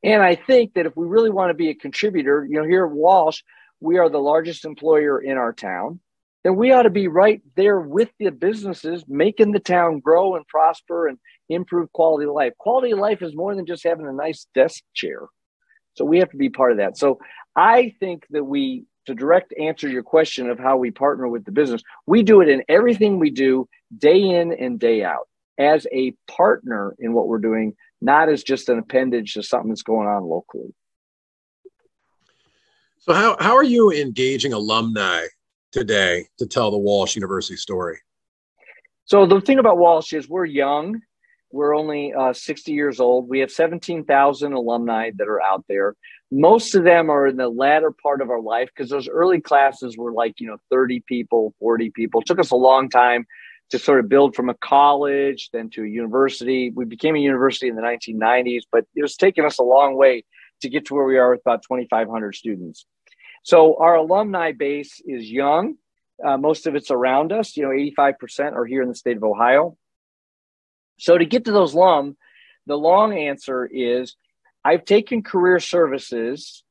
[0.03, 2.87] And I think that if we really want to be a contributor, you know, here
[2.87, 3.43] at Walsh,
[3.81, 6.01] we are the largest employer in our town
[6.45, 10.47] then we ought to be right there with the businesses, making the town grow and
[10.47, 12.53] prosper and improve quality of life.
[12.59, 15.23] Quality of life is more than just having a nice desk chair.
[15.95, 16.97] So we have to be part of that.
[16.97, 17.19] So
[17.57, 21.53] I think that we, to direct answer your question of how we partner with the
[21.53, 26.15] business, we do it in everything we do day in and day out as a
[26.31, 30.23] partner in what we're doing, not as just an appendage to something that's going on
[30.23, 30.73] locally.
[32.99, 35.23] So how, how are you engaging alumni
[35.73, 37.99] today to tell the Walsh University story?
[39.05, 41.01] So the thing about Walsh is we're young.
[41.51, 43.29] We're only uh, 60 years old.
[43.29, 45.95] We have 17,000 alumni that are out there.
[46.31, 49.97] Most of them are in the latter part of our life because those early classes
[49.97, 52.21] were like, you know, 30 people, 40 people.
[52.21, 53.27] It took us a long time
[53.71, 56.71] to sort of build from a college, then to a university.
[56.71, 60.25] We became a university in the 1990s, but it was taking us a long way
[60.63, 62.87] to get to where we are with about 2,500 students.
[63.43, 65.77] So our alumni base is young.
[66.25, 67.57] Uh, most of it's around us.
[67.57, 69.77] You know, 85% are here in the state of Ohio.
[70.99, 72.17] So to get to those alum,
[72.67, 74.17] the long answer is
[74.65, 76.63] I've taken career services,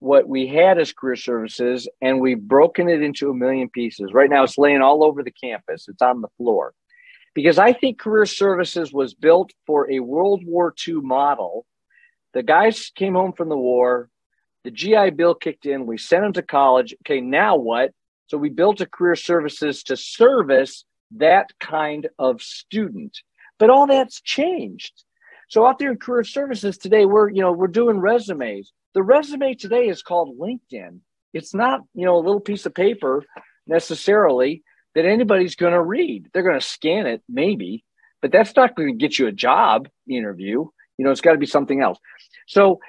[0.00, 4.12] what we had as career services, and we've broken it into a million pieces.
[4.12, 6.74] Right now, it's laying all over the campus, it's on the floor.
[7.34, 11.66] Because I think career services was built for a World War II model.
[12.32, 14.08] The guys came home from the war,
[14.64, 16.94] the GI Bill kicked in, we sent them to college.
[17.02, 17.92] Okay, now what?
[18.26, 23.18] So we built a career services to service that kind of student.
[23.58, 24.92] But all that's changed.
[25.48, 28.72] So out there in career services today, we're you know we're doing resumes.
[28.94, 31.00] The resume today is called LinkedIn.
[31.32, 33.24] It's not you know a little piece of paper
[33.66, 34.62] necessarily
[34.94, 36.28] that anybody's going to read.
[36.32, 37.84] They're going to scan it maybe,
[38.22, 40.66] but that's not going to get you a job interview.
[40.98, 41.98] You know, it's got to be something else.
[42.46, 42.80] So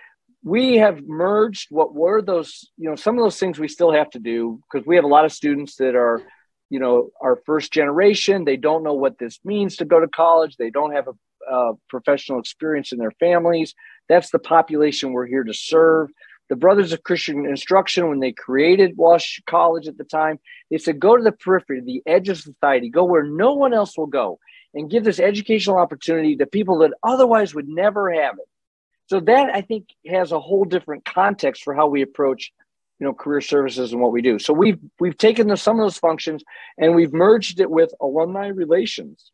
[0.43, 4.09] we have merged what were those you know some of those things we still have
[4.11, 6.21] to do because we have a lot of students that are
[6.69, 10.57] you know our first generation they don't know what this means to go to college.
[10.57, 13.73] They don't have a, a, professional experience in their families.
[14.09, 16.09] That's the population we're here to serve.
[16.49, 20.39] The brothers of christian instruction when they created walsh college at the time
[20.71, 22.89] they said go to the periphery the edge of society.
[22.89, 24.39] Go where no one else will go
[24.73, 28.47] and give this educational opportunity to people that otherwise would never have it.
[29.07, 32.51] So that i think has a whole different context for how we approach
[32.99, 34.39] you know career services and what we do.
[34.39, 36.43] So we've we've taken the, some of those functions
[36.77, 39.31] and we've merged it with alumni relations.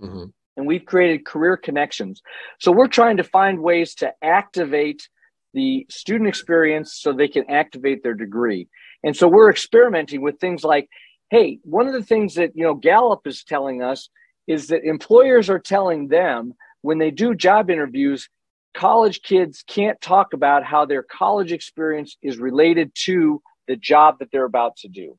[0.00, 0.24] Mm-hmm.
[0.56, 2.22] and we've created career connections.
[2.58, 5.08] So we're trying to find ways to activate
[5.54, 8.68] the student experience so they can activate their degree.
[9.04, 10.88] And so we're experimenting with things like
[11.30, 14.08] hey one of the things that you know gallup is telling us
[14.46, 18.28] is that employers are telling them when they do job interviews
[18.74, 24.30] college kids can't talk about how their college experience is related to the job that
[24.32, 25.18] they're about to do.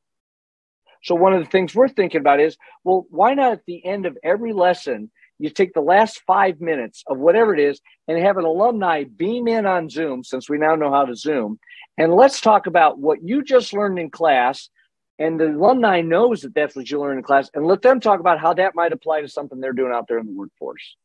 [1.02, 4.06] So, one of the things we're thinking about is well, why not at the end
[4.06, 8.38] of every lesson, you take the last five minutes of whatever it is and have
[8.38, 11.58] an alumni beam in on Zoom, since we now know how to Zoom,
[11.98, 14.68] and let's talk about what you just learned in class.
[15.16, 18.18] And the alumni knows that that's what you learned in class, and let them talk
[18.18, 20.96] about how that might apply to something they're doing out there in the workforce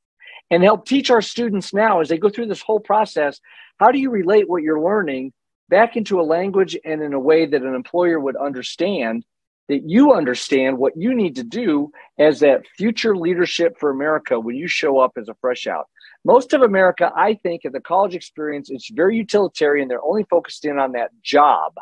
[0.51, 3.39] and help teach our students now as they go through this whole process
[3.79, 5.31] how do you relate what you're learning
[5.69, 9.23] back into a language and in a way that an employer would understand
[9.69, 14.55] that you understand what you need to do as that future leadership for America when
[14.55, 15.87] you show up as a fresh out.
[16.25, 19.87] Most of America, I think, at the college experience, it's very utilitarian.
[19.87, 21.75] They're only focused in on that job.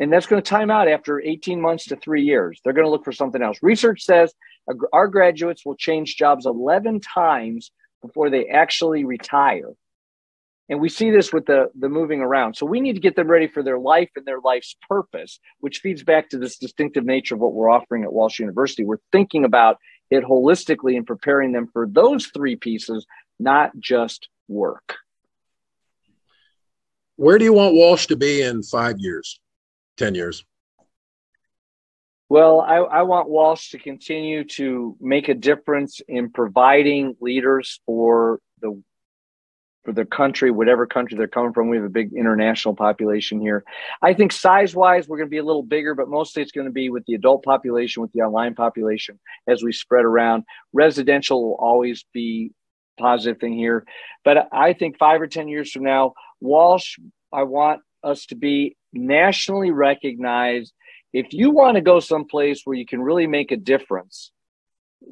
[0.00, 2.60] And that's going to time out after 18 months to three years.
[2.62, 3.58] They're going to look for something else.
[3.62, 4.34] Research says
[4.92, 7.70] our graduates will change jobs 11 times
[8.02, 9.70] before they actually retire.
[10.68, 12.56] And we see this with the, the moving around.
[12.56, 15.80] So we need to get them ready for their life and their life's purpose, which
[15.80, 18.84] feeds back to this distinctive nature of what we're offering at Walsh University.
[18.84, 19.76] We're thinking about
[20.10, 23.06] it holistically and preparing them for those three pieces,
[23.38, 24.96] not just work.
[27.16, 29.38] Where do you want Walsh to be in five years,
[29.96, 30.44] 10 years?
[32.28, 38.40] Well, I, I, want Walsh to continue to make a difference in providing leaders for
[38.60, 38.82] the
[39.84, 41.68] for the country, whatever country they're coming from.
[41.68, 43.62] We have a big international population here.
[44.00, 46.66] I think size wise, we're going to be a little bigger, but mostly it's going
[46.66, 50.44] to be with the adult population, with the online population as we spread around.
[50.72, 52.52] Residential will always be
[52.98, 53.84] positive thing here,
[54.24, 56.96] but I think five or ten years from now, Walsh,
[57.32, 60.72] I want us to be nationally recognized
[61.12, 64.32] if you want to go someplace where you can really make a difference,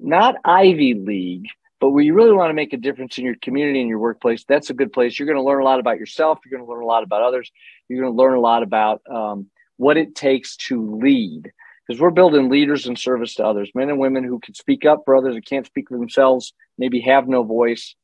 [0.01, 1.47] not Ivy League,
[1.81, 4.45] but where you really want to make a difference in your community and your workplace,
[4.49, 5.19] that's a good place.
[5.19, 6.39] You're going to learn a lot about yourself.
[6.45, 7.51] You're going to learn a lot about others.
[7.89, 11.51] You're going to learn a lot about um, what it takes to lead
[11.87, 15.03] because we're building leaders in service to others, men and women who can speak up
[15.05, 17.95] for others and can't speak for themselves, maybe have no voice.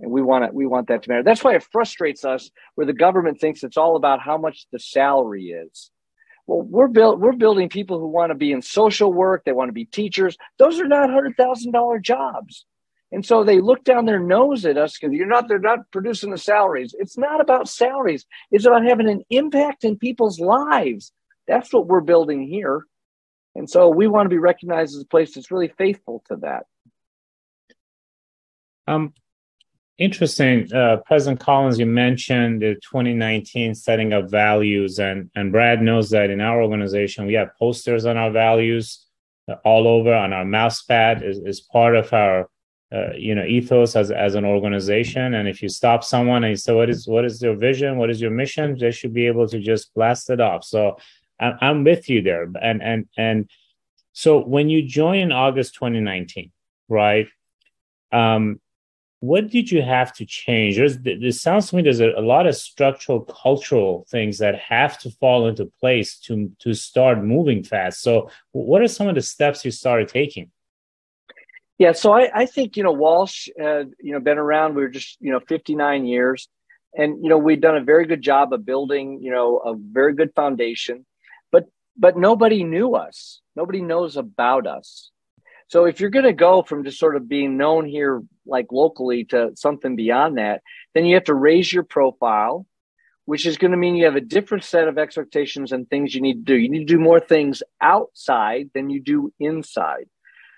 [0.00, 1.22] And we want to, we want that to matter.
[1.22, 4.78] That's why it frustrates us where the government thinks it's all about how much the
[4.78, 5.90] salary is.
[6.46, 9.68] Well, we're built we're building people who want to be in social work, they want
[9.68, 10.36] to be teachers.
[10.58, 12.66] Those are not hundred thousand dollar jobs.
[13.12, 16.32] And so they look down their nose at us because you're not they're not producing
[16.32, 16.94] the salaries.
[16.98, 18.26] It's not about salaries.
[18.50, 21.12] It's about having an impact in people's lives.
[21.46, 22.84] That's what we're building here.
[23.54, 26.64] And so we want to be recognized as a place that's really faithful to that.
[28.86, 29.14] Um,
[29.98, 30.72] interesting.
[30.72, 36.30] Uh, President Collins, you mentioned the 2019 setting of values, and and Brad knows that
[36.30, 39.06] in our organization we have posters on our values
[39.48, 42.48] uh, all over on our mouse pad is, is part of our
[42.92, 45.34] uh, you know ethos as as an organization.
[45.34, 47.98] And if you stop someone and you say, "What is what is your vision?
[47.98, 50.64] What is your mission?" They should be able to just blast it off.
[50.64, 50.98] So
[51.40, 53.50] I, I'm with you there, and and and
[54.12, 56.52] so when you join in August 2019,
[56.88, 57.26] right?
[58.12, 58.60] Um,
[59.26, 60.76] what did you have to change?
[60.76, 64.98] There's, it sounds to me there's a, a, lot of structural, cultural things that have
[64.98, 68.02] to fall into place to to start moving fast.
[68.02, 70.50] So, what are some of the steps you started taking?
[71.78, 74.74] Yeah, so I, I think you know Walsh, uh, you know, been around.
[74.74, 76.48] We were just you know 59 years,
[76.94, 80.14] and you know we've done a very good job of building you know a very
[80.14, 81.06] good foundation,
[81.50, 81.64] but
[81.96, 83.40] but nobody knew us.
[83.56, 85.10] Nobody knows about us.
[85.68, 89.24] So if you're going to go from just sort of being known here, like locally,
[89.26, 90.62] to something beyond that,
[90.94, 92.66] then you have to raise your profile,
[93.24, 96.20] which is going to mean you have a different set of expectations and things you
[96.20, 96.56] need to do.
[96.56, 100.08] You need to do more things outside than you do inside.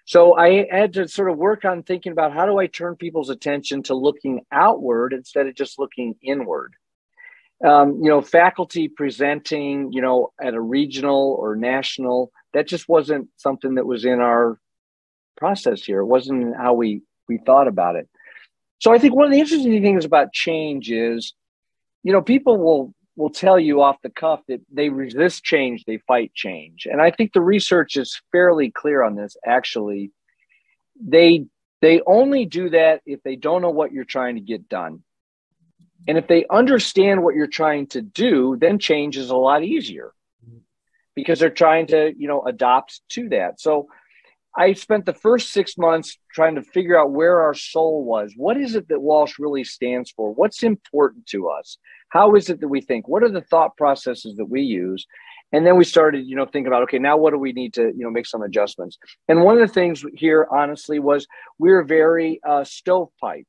[0.06, 3.28] So I had to sort of work on thinking about how do I turn people's
[3.28, 6.74] attention to looking outward instead of just looking inward.
[7.64, 13.28] Um, you know, faculty presenting, you know, at a regional or national, that just wasn't
[13.36, 14.60] something that was in our
[15.36, 16.00] process here.
[16.00, 18.08] It wasn't how we we thought about it.
[18.78, 21.34] So I think one of the interesting things about change is,
[22.02, 25.96] you know, people will will tell you off the cuff that they resist change, they
[26.06, 26.86] fight change.
[26.90, 30.12] And I think the research is fairly clear on this actually.
[31.02, 31.46] They
[31.80, 35.02] they only do that if they don't know what you're trying to get done.
[36.08, 40.12] And if they understand what you're trying to do, then change is a lot easier
[41.14, 43.60] because they're trying to, you know, adopt to that.
[43.60, 43.88] So
[44.56, 48.32] I spent the first six months trying to figure out where our soul was.
[48.36, 50.32] What is it that Walsh really stands for?
[50.32, 51.76] What's important to us?
[52.08, 53.06] How is it that we think?
[53.06, 55.06] What are the thought processes that we use?
[55.52, 57.82] And then we started, you know, thinking about, okay, now what do we need to,
[57.82, 58.98] you know, make some adjustments?
[59.28, 61.26] And one of the things here, honestly, was
[61.58, 63.44] we are very uh, stovepiped.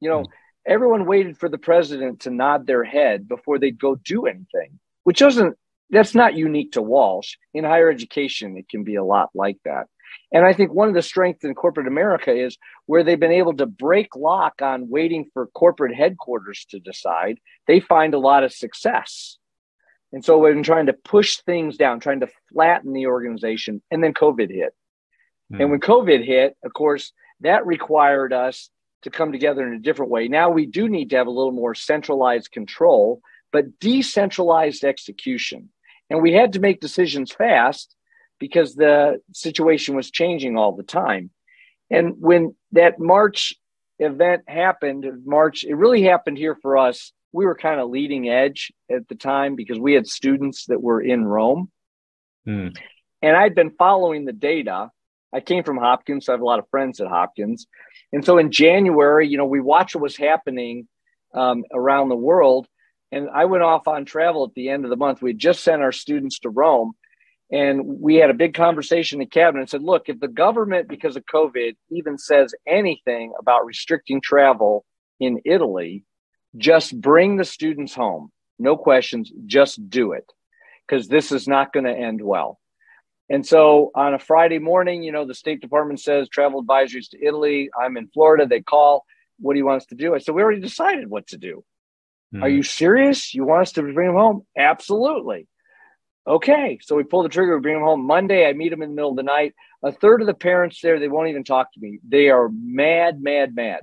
[0.00, 0.32] You know, mm-hmm.
[0.66, 5.18] everyone waited for the president to nod their head before they'd go do anything, which
[5.18, 5.56] doesn't,
[5.90, 7.34] that's not unique to Walsh.
[7.52, 9.86] In higher education, it can be a lot like that.
[10.32, 13.56] And I think one of the strengths in corporate America is where they've been able
[13.56, 18.52] to break lock on waiting for corporate headquarters to decide, they find a lot of
[18.52, 19.38] success.
[20.12, 23.82] And so we've trying to push things down, trying to flatten the organization.
[23.90, 24.74] And then COVID hit.
[25.52, 25.60] Mm.
[25.60, 28.70] And when COVID hit, of course, that required us
[29.02, 30.28] to come together in a different way.
[30.28, 33.20] Now we do need to have a little more centralized control,
[33.52, 35.70] but decentralized execution.
[36.10, 37.94] And we had to make decisions fast
[38.38, 41.30] because the situation was changing all the time.
[41.90, 43.54] And when that March
[43.98, 47.12] event happened, March, it really happened here for us.
[47.32, 51.00] We were kind of leading edge at the time because we had students that were
[51.00, 51.70] in Rome.
[52.44, 52.68] Hmm.
[53.22, 54.90] And I'd been following the data.
[55.32, 57.66] I came from Hopkins, so I have a lot of friends at Hopkins.
[58.12, 60.88] And so in January, you know, we watched what was happening
[61.34, 62.66] um, around the world.
[63.12, 65.22] And I went off on travel at the end of the month.
[65.22, 66.92] We had just sent our students to Rome.
[67.50, 70.88] And we had a big conversation in the cabinet and said, look, if the government,
[70.88, 74.84] because of COVID, even says anything about restricting travel
[75.20, 76.04] in Italy,
[76.56, 78.32] just bring the students home.
[78.58, 80.30] No questions, just do it
[80.86, 82.58] because this is not going to end well.
[83.28, 87.24] And so on a Friday morning, you know, the State Department says travel advisories to
[87.24, 87.70] Italy.
[87.78, 88.46] I'm in Florida.
[88.46, 89.04] They call.
[89.38, 90.14] What do you want us to do?
[90.14, 91.64] I said, we already decided what to do.
[92.34, 92.42] Mm.
[92.42, 93.34] Are you serious?
[93.34, 94.46] You want us to bring them home?
[94.56, 95.48] Absolutely.
[96.28, 98.04] Okay, so we pull the trigger, we bring them home.
[98.04, 99.54] Monday, I meet them in the middle of the night.
[99.84, 102.00] A third of the parents there, they won't even talk to me.
[102.06, 103.82] They are mad, mad, mad.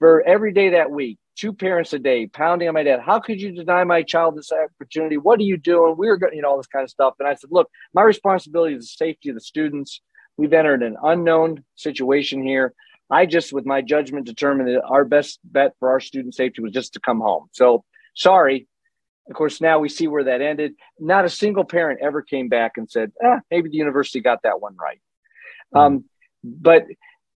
[0.00, 3.00] For every day that week, two parents a day pounding on my dad.
[3.00, 5.16] How could you deny my child this opportunity?
[5.16, 5.94] What are you doing?
[5.96, 7.14] We are going, you know, all this kind of stuff.
[7.20, 10.00] And I said, look, my responsibility is the safety of the students.
[10.36, 12.74] We've entered an unknown situation here.
[13.08, 16.72] I just, with my judgment, determined that our best bet for our student safety was
[16.72, 17.46] just to come home.
[17.52, 18.66] So sorry,
[19.28, 20.74] of course, now we see where that ended.
[21.00, 24.60] Not a single parent ever came back and said, ah, maybe the university got that
[24.60, 25.00] one right.
[25.74, 25.78] Mm-hmm.
[25.78, 26.04] Um,
[26.44, 26.84] but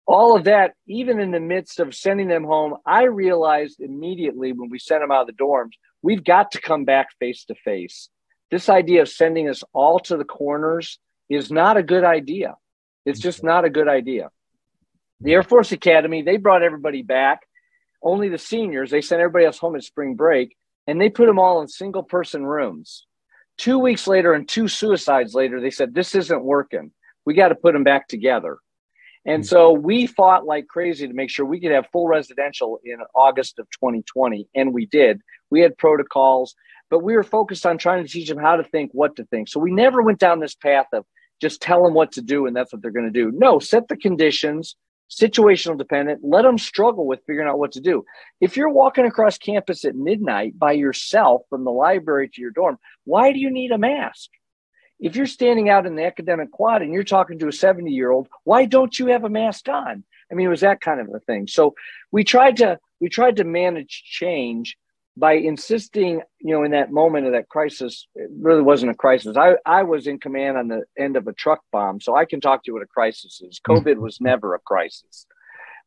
[0.06, 4.70] all of that, even in the midst of sending them home, I realized immediately when
[4.70, 8.08] we sent them out of the dorms, we've got to come back face to face.
[8.50, 10.98] This idea of sending us all to the corners
[11.28, 12.56] is not a good idea.
[13.04, 14.30] It's just not a good idea.
[15.20, 17.40] The Air Force Academy, they brought everybody back.
[18.02, 20.56] Only the seniors, they sent everybody else home at spring break
[20.90, 23.06] and they put them all in single person rooms.
[23.56, 26.90] Two weeks later and two suicides later, they said, This isn't working.
[27.24, 28.58] We got to put them back together.
[29.24, 32.98] And so we fought like crazy to make sure we could have full residential in
[33.14, 34.48] August of 2020.
[34.56, 35.20] And we did.
[35.50, 36.56] We had protocols,
[36.88, 39.48] but we were focused on trying to teach them how to think, what to think.
[39.48, 41.04] So we never went down this path of
[41.40, 43.30] just tell them what to do and that's what they're going to do.
[43.30, 44.74] No, set the conditions,
[45.10, 48.04] situational dependent, let them struggle with figuring out what to do.
[48.40, 52.78] If you're walking across campus at midnight by yourself from the library to your dorm,
[53.04, 54.30] why do you need a mask?
[55.00, 58.10] If you're standing out in the academic quad and you're talking to a 70 year
[58.10, 60.04] old, why don't you have a mask on?
[60.30, 61.48] I mean, it was that kind of a thing.
[61.48, 61.74] So
[62.12, 64.76] we tried to we tried to manage change
[65.16, 69.36] by insisting, you know, in that moment of that crisis, it really wasn't a crisis.
[69.36, 72.40] I, I was in command on the end of a truck bomb, so I can
[72.40, 73.60] talk to you what a crisis is.
[73.60, 73.88] Mm-hmm.
[73.88, 75.26] COVID was never a crisis,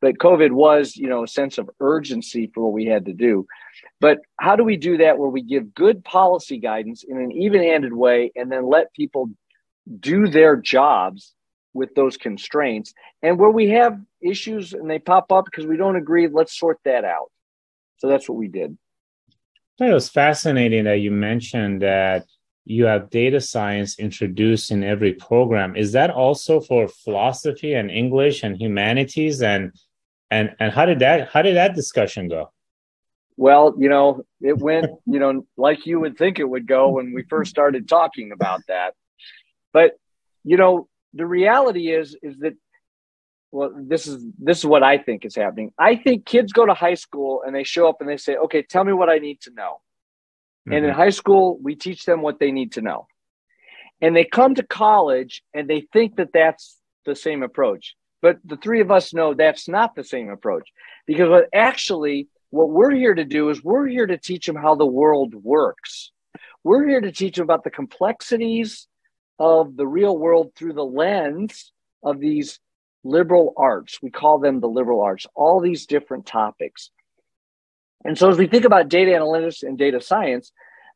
[0.02, 3.48] but COVID was, you know, a sense of urgency for what we had to do.
[4.02, 7.64] But how do we do that where we give good policy guidance in an even
[7.64, 9.30] handed way and then let people
[10.00, 11.34] do their jobs
[11.74, 12.94] with those constraints?
[13.22, 16.80] And where we have issues and they pop up because we don't agree, let's sort
[16.84, 17.32] that out.
[17.98, 18.78] So that's what we did.
[19.80, 22.26] It was fascinating that you mentioned that
[22.66, 25.76] you have data science introduced in every program.
[25.76, 29.74] Is that also for philosophy and English and humanities and
[30.32, 32.52] and and how did that how did that discussion go?
[33.36, 37.14] Well, you know, it went, you know, like you would think it would go when
[37.14, 38.94] we first started talking about that.
[39.72, 39.94] But,
[40.44, 42.54] you know, the reality is is that
[43.54, 45.72] well this is this is what i think is happening.
[45.78, 48.64] I think kids go to high school and they show up and they say okay
[48.64, 49.80] tell me what i need to know.
[50.68, 50.74] Mm-hmm.
[50.74, 51.00] and in mm-hmm.
[51.00, 53.08] high school we teach them what they need to know.
[54.02, 57.96] And they come to college and they think that that's the same approach.
[58.22, 60.70] But the three of us know that's not the same approach.
[61.06, 64.76] Because what actually what we're here to do is we're here to teach them how
[64.76, 66.12] the world works.
[66.64, 68.88] We're here to teach them about the complexities
[69.40, 71.72] of the real world through the lens
[72.04, 72.60] of these
[73.04, 74.00] liberal arts.
[74.02, 76.90] We call them the liberal arts, all these different topics.
[78.06, 80.52] And so as we think about data analytics and data science,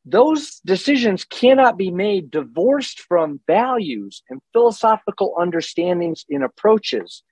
[0.05, 7.24] those decisions cannot be made divorced from values and philosophical understandings and approaches.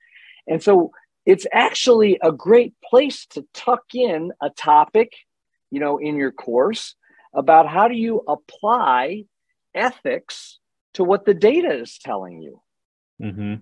[0.48, 0.92] And so
[1.26, 5.14] it's actually a great place to tuck in a topic,
[5.72, 6.96] you know, in your course
[7.34, 9.24] about how do you apply
[9.74, 10.60] ethics
[10.94, 12.62] to what the data is telling you.
[13.22, 13.56] Mm-hmm.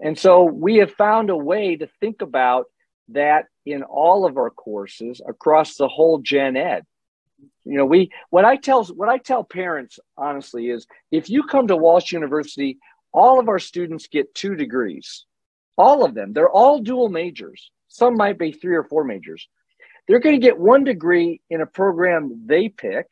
[0.00, 2.66] And so we have found a way to think about
[3.08, 6.84] that in all of our courses across the whole gen ed.
[7.64, 11.68] You know, we what I tell what I tell parents honestly is if you come
[11.68, 12.78] to Walsh University,
[13.12, 15.24] all of our students get two degrees.
[15.76, 16.32] All of them.
[16.32, 17.70] They're all dual majors.
[17.88, 19.48] Some might be three or four majors.
[20.06, 23.06] They're going to get one degree in a program they pick.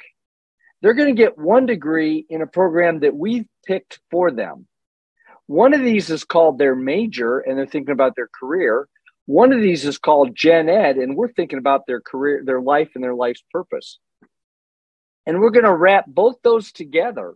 [0.81, 4.67] They're going to get one degree in a program that we've picked for them.
[5.47, 8.89] One of these is called their major, and they're thinking about their career.
[9.27, 12.91] One of these is called Gen Ed, and we're thinking about their career, their life,
[12.95, 13.99] and their life's purpose.
[15.27, 17.35] And we're going to wrap both those together.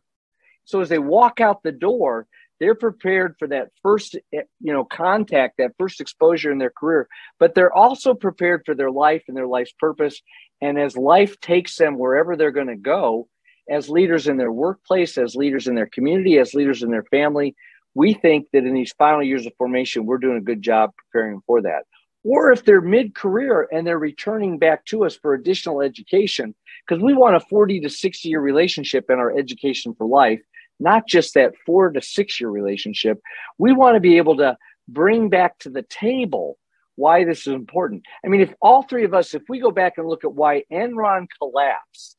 [0.64, 2.26] So as they walk out the door,
[2.58, 7.08] they're prepared for that first eh, you know contact that first exposure in their career
[7.38, 10.20] but they're also prepared for their life and their life's purpose
[10.60, 13.28] and as life takes them wherever they're going to go
[13.68, 17.54] as leaders in their workplace as leaders in their community as leaders in their family
[17.96, 21.40] we think that in these final years of formation, we're doing a good job preparing
[21.46, 21.84] for that.
[22.24, 26.54] Or if they're mid career and they're returning back to us for additional education,
[26.86, 30.42] because we want a 40 to 60 year relationship in our education for life,
[30.78, 33.18] not just that four to six year relationship.
[33.56, 36.58] We want to be able to bring back to the table
[36.96, 38.02] why this is important.
[38.22, 40.64] I mean, if all three of us, if we go back and look at why
[40.70, 42.18] Enron collapsed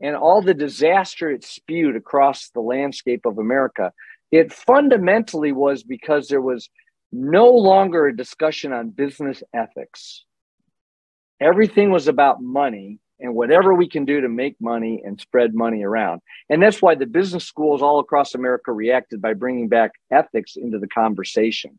[0.00, 3.92] and all the disaster it spewed across the landscape of America,
[4.30, 6.68] it fundamentally was because there was
[7.12, 10.24] no longer a discussion on business ethics.
[11.40, 15.82] Everything was about money and whatever we can do to make money and spread money
[15.82, 16.20] around.
[16.50, 20.78] And that's why the business schools all across America reacted by bringing back ethics into
[20.78, 21.78] the conversation.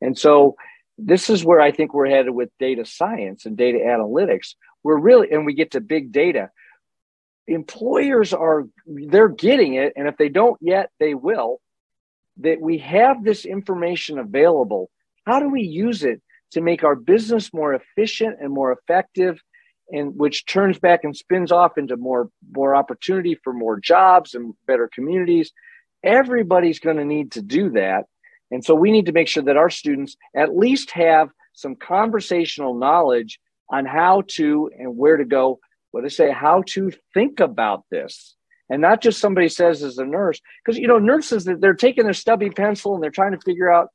[0.00, 0.56] And so
[0.96, 4.54] this is where I think we're headed with data science and data analytics.
[4.82, 6.50] We're really, and we get to big data.
[7.46, 9.94] Employers are, they're getting it.
[9.96, 11.60] And if they don't yet, they will
[12.38, 14.90] that we have this information available.
[15.26, 16.20] How do we use it
[16.52, 19.40] to make our business more efficient and more effective?
[19.90, 24.54] And which turns back and spins off into more, more opportunity for more jobs and
[24.66, 25.52] better communities.
[26.02, 28.04] Everybody's going to need to do that.
[28.50, 32.74] And so we need to make sure that our students at least have some conversational
[32.74, 33.38] knowledge
[33.70, 35.60] on how to and where to go,
[35.90, 38.36] what I say, how to think about this
[38.70, 42.04] and not just somebody says as a nurse because you know nurses that they're taking
[42.04, 43.88] their stubby pencil and they're trying to figure out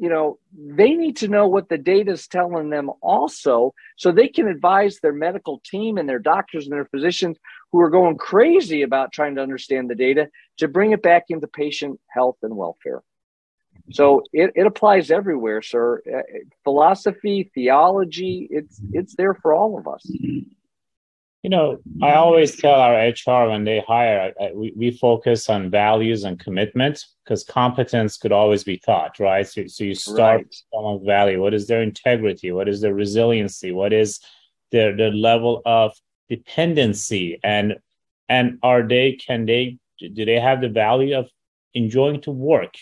[0.00, 4.28] you know, they need to know what the data is telling them also, so they
[4.28, 7.36] can advise their medical team and their doctors and their physicians
[7.70, 11.46] who are going crazy about trying to understand the data to bring it back into
[11.46, 13.02] patient health and welfare.
[13.92, 16.00] So it, it applies everywhere, sir.
[16.10, 16.22] Uh,
[16.64, 20.10] philosophy, theology, it's it's there for all of us.
[21.42, 25.70] You know, I always tell our HR when they hire, uh, we, we focus on
[25.70, 29.48] values and commitment because competence could always be taught, right?
[29.48, 30.38] So, so you start right.
[30.44, 31.40] with someone's value.
[31.40, 32.52] What is their integrity?
[32.52, 33.72] What is their resiliency?
[33.72, 34.20] What is
[34.70, 35.94] their, their level of
[36.28, 37.40] dependency?
[37.42, 37.76] And
[38.28, 41.30] and are they can they do they have the value of
[41.74, 42.74] enjoying to work?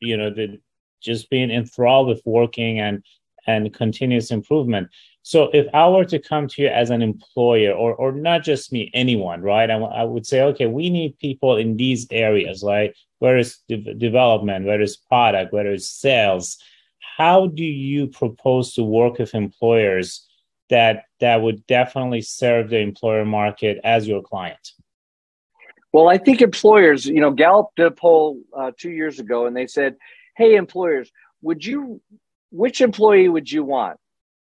[0.00, 0.58] You know, the
[1.02, 3.04] just being enthralled with working and
[3.46, 4.88] and continuous improvement.
[5.26, 8.70] So if I were to come to you as an employer, or or not just
[8.70, 9.68] me, anyone, right?
[9.68, 12.94] I, I would say, okay, we need people in these areas, right?
[13.18, 16.58] Where is de- development, where is product, where is sales?
[17.16, 20.24] How do you propose to work with employers
[20.70, 24.74] that that would definitely serve the employer market as your client?
[25.90, 29.56] Well, I think employers, you know, Gallup did a poll uh, two years ago, and
[29.56, 29.96] they said,
[30.36, 31.10] "Hey, employers,
[31.42, 32.00] would you,
[32.52, 33.98] which employee would you want?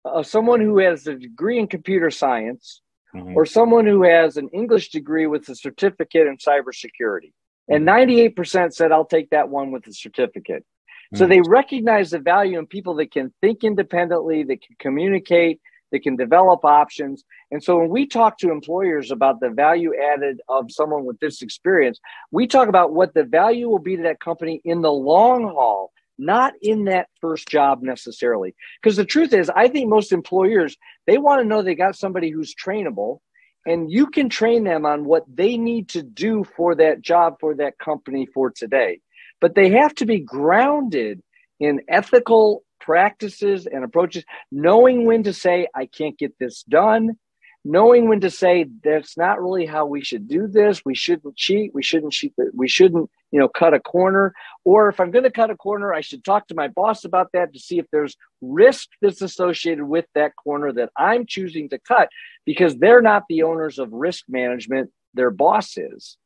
[0.04, 2.80] Of someone who has a degree in computer science
[3.14, 3.36] mm-hmm.
[3.36, 7.32] or someone who has an English degree with a certificate in cybersecurity.
[7.68, 8.70] And 98% mm-hmm.
[8.70, 10.64] said, I'll take that one with a certificate.
[10.64, 11.16] Mm-hmm.
[11.16, 15.60] So they recognize the value in people that can think independently, that can communicate,
[15.92, 17.22] that can develop options.
[17.50, 21.42] And so when we talk to employers about the value added of someone with this
[21.42, 22.00] experience,
[22.30, 25.91] we talk about what the value will be to that company in the long haul
[26.18, 28.54] not in that first job necessarily.
[28.82, 32.30] Because the truth is, I think most employers, they want to know they got somebody
[32.30, 33.18] who's trainable
[33.64, 37.54] and you can train them on what they need to do for that job, for
[37.56, 39.00] that company for today.
[39.40, 41.22] But they have to be grounded
[41.60, 47.16] in ethical practices and approaches, knowing when to say, I can't get this done,
[47.64, 50.84] knowing when to say that's not really how we should do this.
[50.84, 51.72] We shouldn't cheat.
[51.74, 52.34] We shouldn't cheat.
[52.52, 54.34] We shouldn't, you know, cut a corner.
[54.64, 57.28] Or if I'm going to cut a corner, I should talk to my boss about
[57.32, 61.78] that to see if there's risk that's associated with that corner that I'm choosing to
[61.78, 62.08] cut
[62.44, 64.90] because they're not the owners of risk management.
[65.14, 66.16] Their boss is.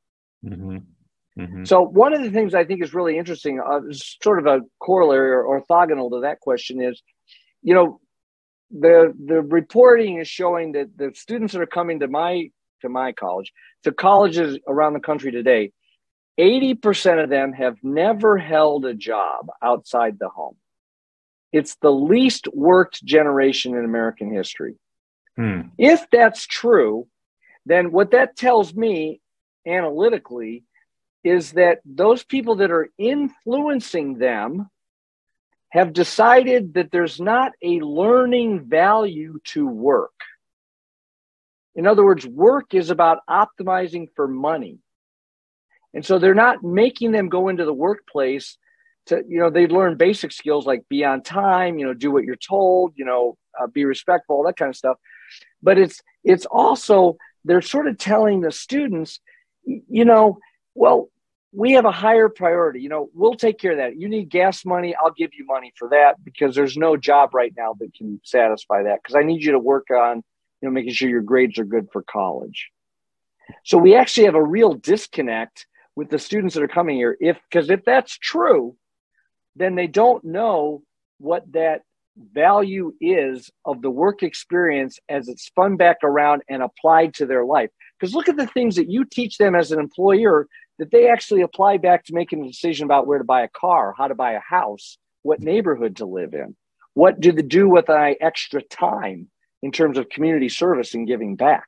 [0.45, 0.79] Mm-hmm.
[1.39, 1.65] Mm-hmm.
[1.65, 5.33] So one of the things I think is really interesting, uh, sort of a corollary
[5.33, 7.03] or orthogonal to that question is,
[7.63, 8.01] you know,
[8.71, 12.51] the the reporting is showing that the students that are coming to my
[12.83, 13.53] to my college
[13.85, 15.73] to colleges around the country today
[16.39, 20.57] 80% of them have never held a job outside the home
[21.53, 24.75] it's the least worked generation in american history
[25.37, 25.61] hmm.
[25.79, 27.07] if that's true
[27.67, 29.21] then what that tells me
[29.67, 30.65] analytically
[31.25, 34.69] is that those people that are influencing them
[35.71, 40.13] have decided that there's not a learning value to work.
[41.75, 44.79] In other words, work is about optimizing for money.
[45.93, 48.59] And so they're not making them go into the workplace
[49.07, 52.25] to, you know, they learn basic skills like be on time, you know, do what
[52.25, 54.97] you're told, you know, uh, be respectful, all that kind of stuff.
[55.63, 59.21] But it's, it's also, they're sort of telling the students,
[59.65, 60.39] you know,
[60.75, 61.09] well,
[61.57, 62.83] we have a higher priority.
[62.83, 63.97] You know, we'll take care of that.
[63.97, 67.53] You need gas money, I'll give you money for that because there's no job right
[67.57, 70.17] now that can satisfy that because I need you to work on,
[70.61, 72.69] you know, making sure your grades are good for college.
[73.65, 77.39] So we actually have a real disconnect with the students that are coming here if
[77.49, 78.77] because if that's true,
[79.55, 80.83] then they don't know
[81.17, 81.81] what that
[82.35, 87.47] value is of the work experience as it's spun back around and applied to their
[87.47, 87.71] life.
[87.99, 90.47] Because look at the things that you teach them as an employer
[90.79, 93.95] that they actually apply back to making a decision about where to buy a car,
[93.97, 96.55] how to buy a house, what neighborhood to live in,
[96.95, 99.29] what do they do with my extra time
[99.63, 101.67] in terms of community service and giving back.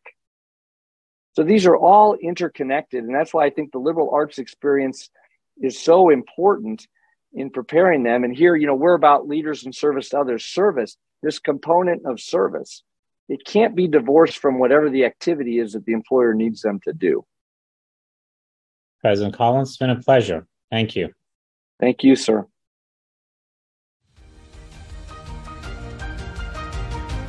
[1.34, 5.08] So these are all interconnected, and that's why I think the liberal arts experience
[5.60, 6.86] is so important
[7.32, 8.24] in preparing them.
[8.24, 10.44] And here, you know, we're about leaders and service to others.
[10.44, 12.82] Service, this component of service,
[13.28, 16.92] it can't be divorced from whatever the activity is that the employer needs them to
[16.92, 17.24] do.
[19.00, 20.46] President Collins, it's been a pleasure.
[20.70, 21.10] Thank you.
[21.80, 22.46] Thank you, sir.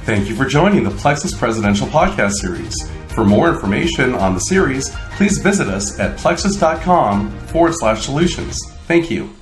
[0.04, 2.76] Thank you for joining the Plexuss Presidential Podcast Series.
[3.10, 8.58] For more information on the series, please visit us at plexuss.com forward slash solutions.
[8.88, 9.39] Thank you.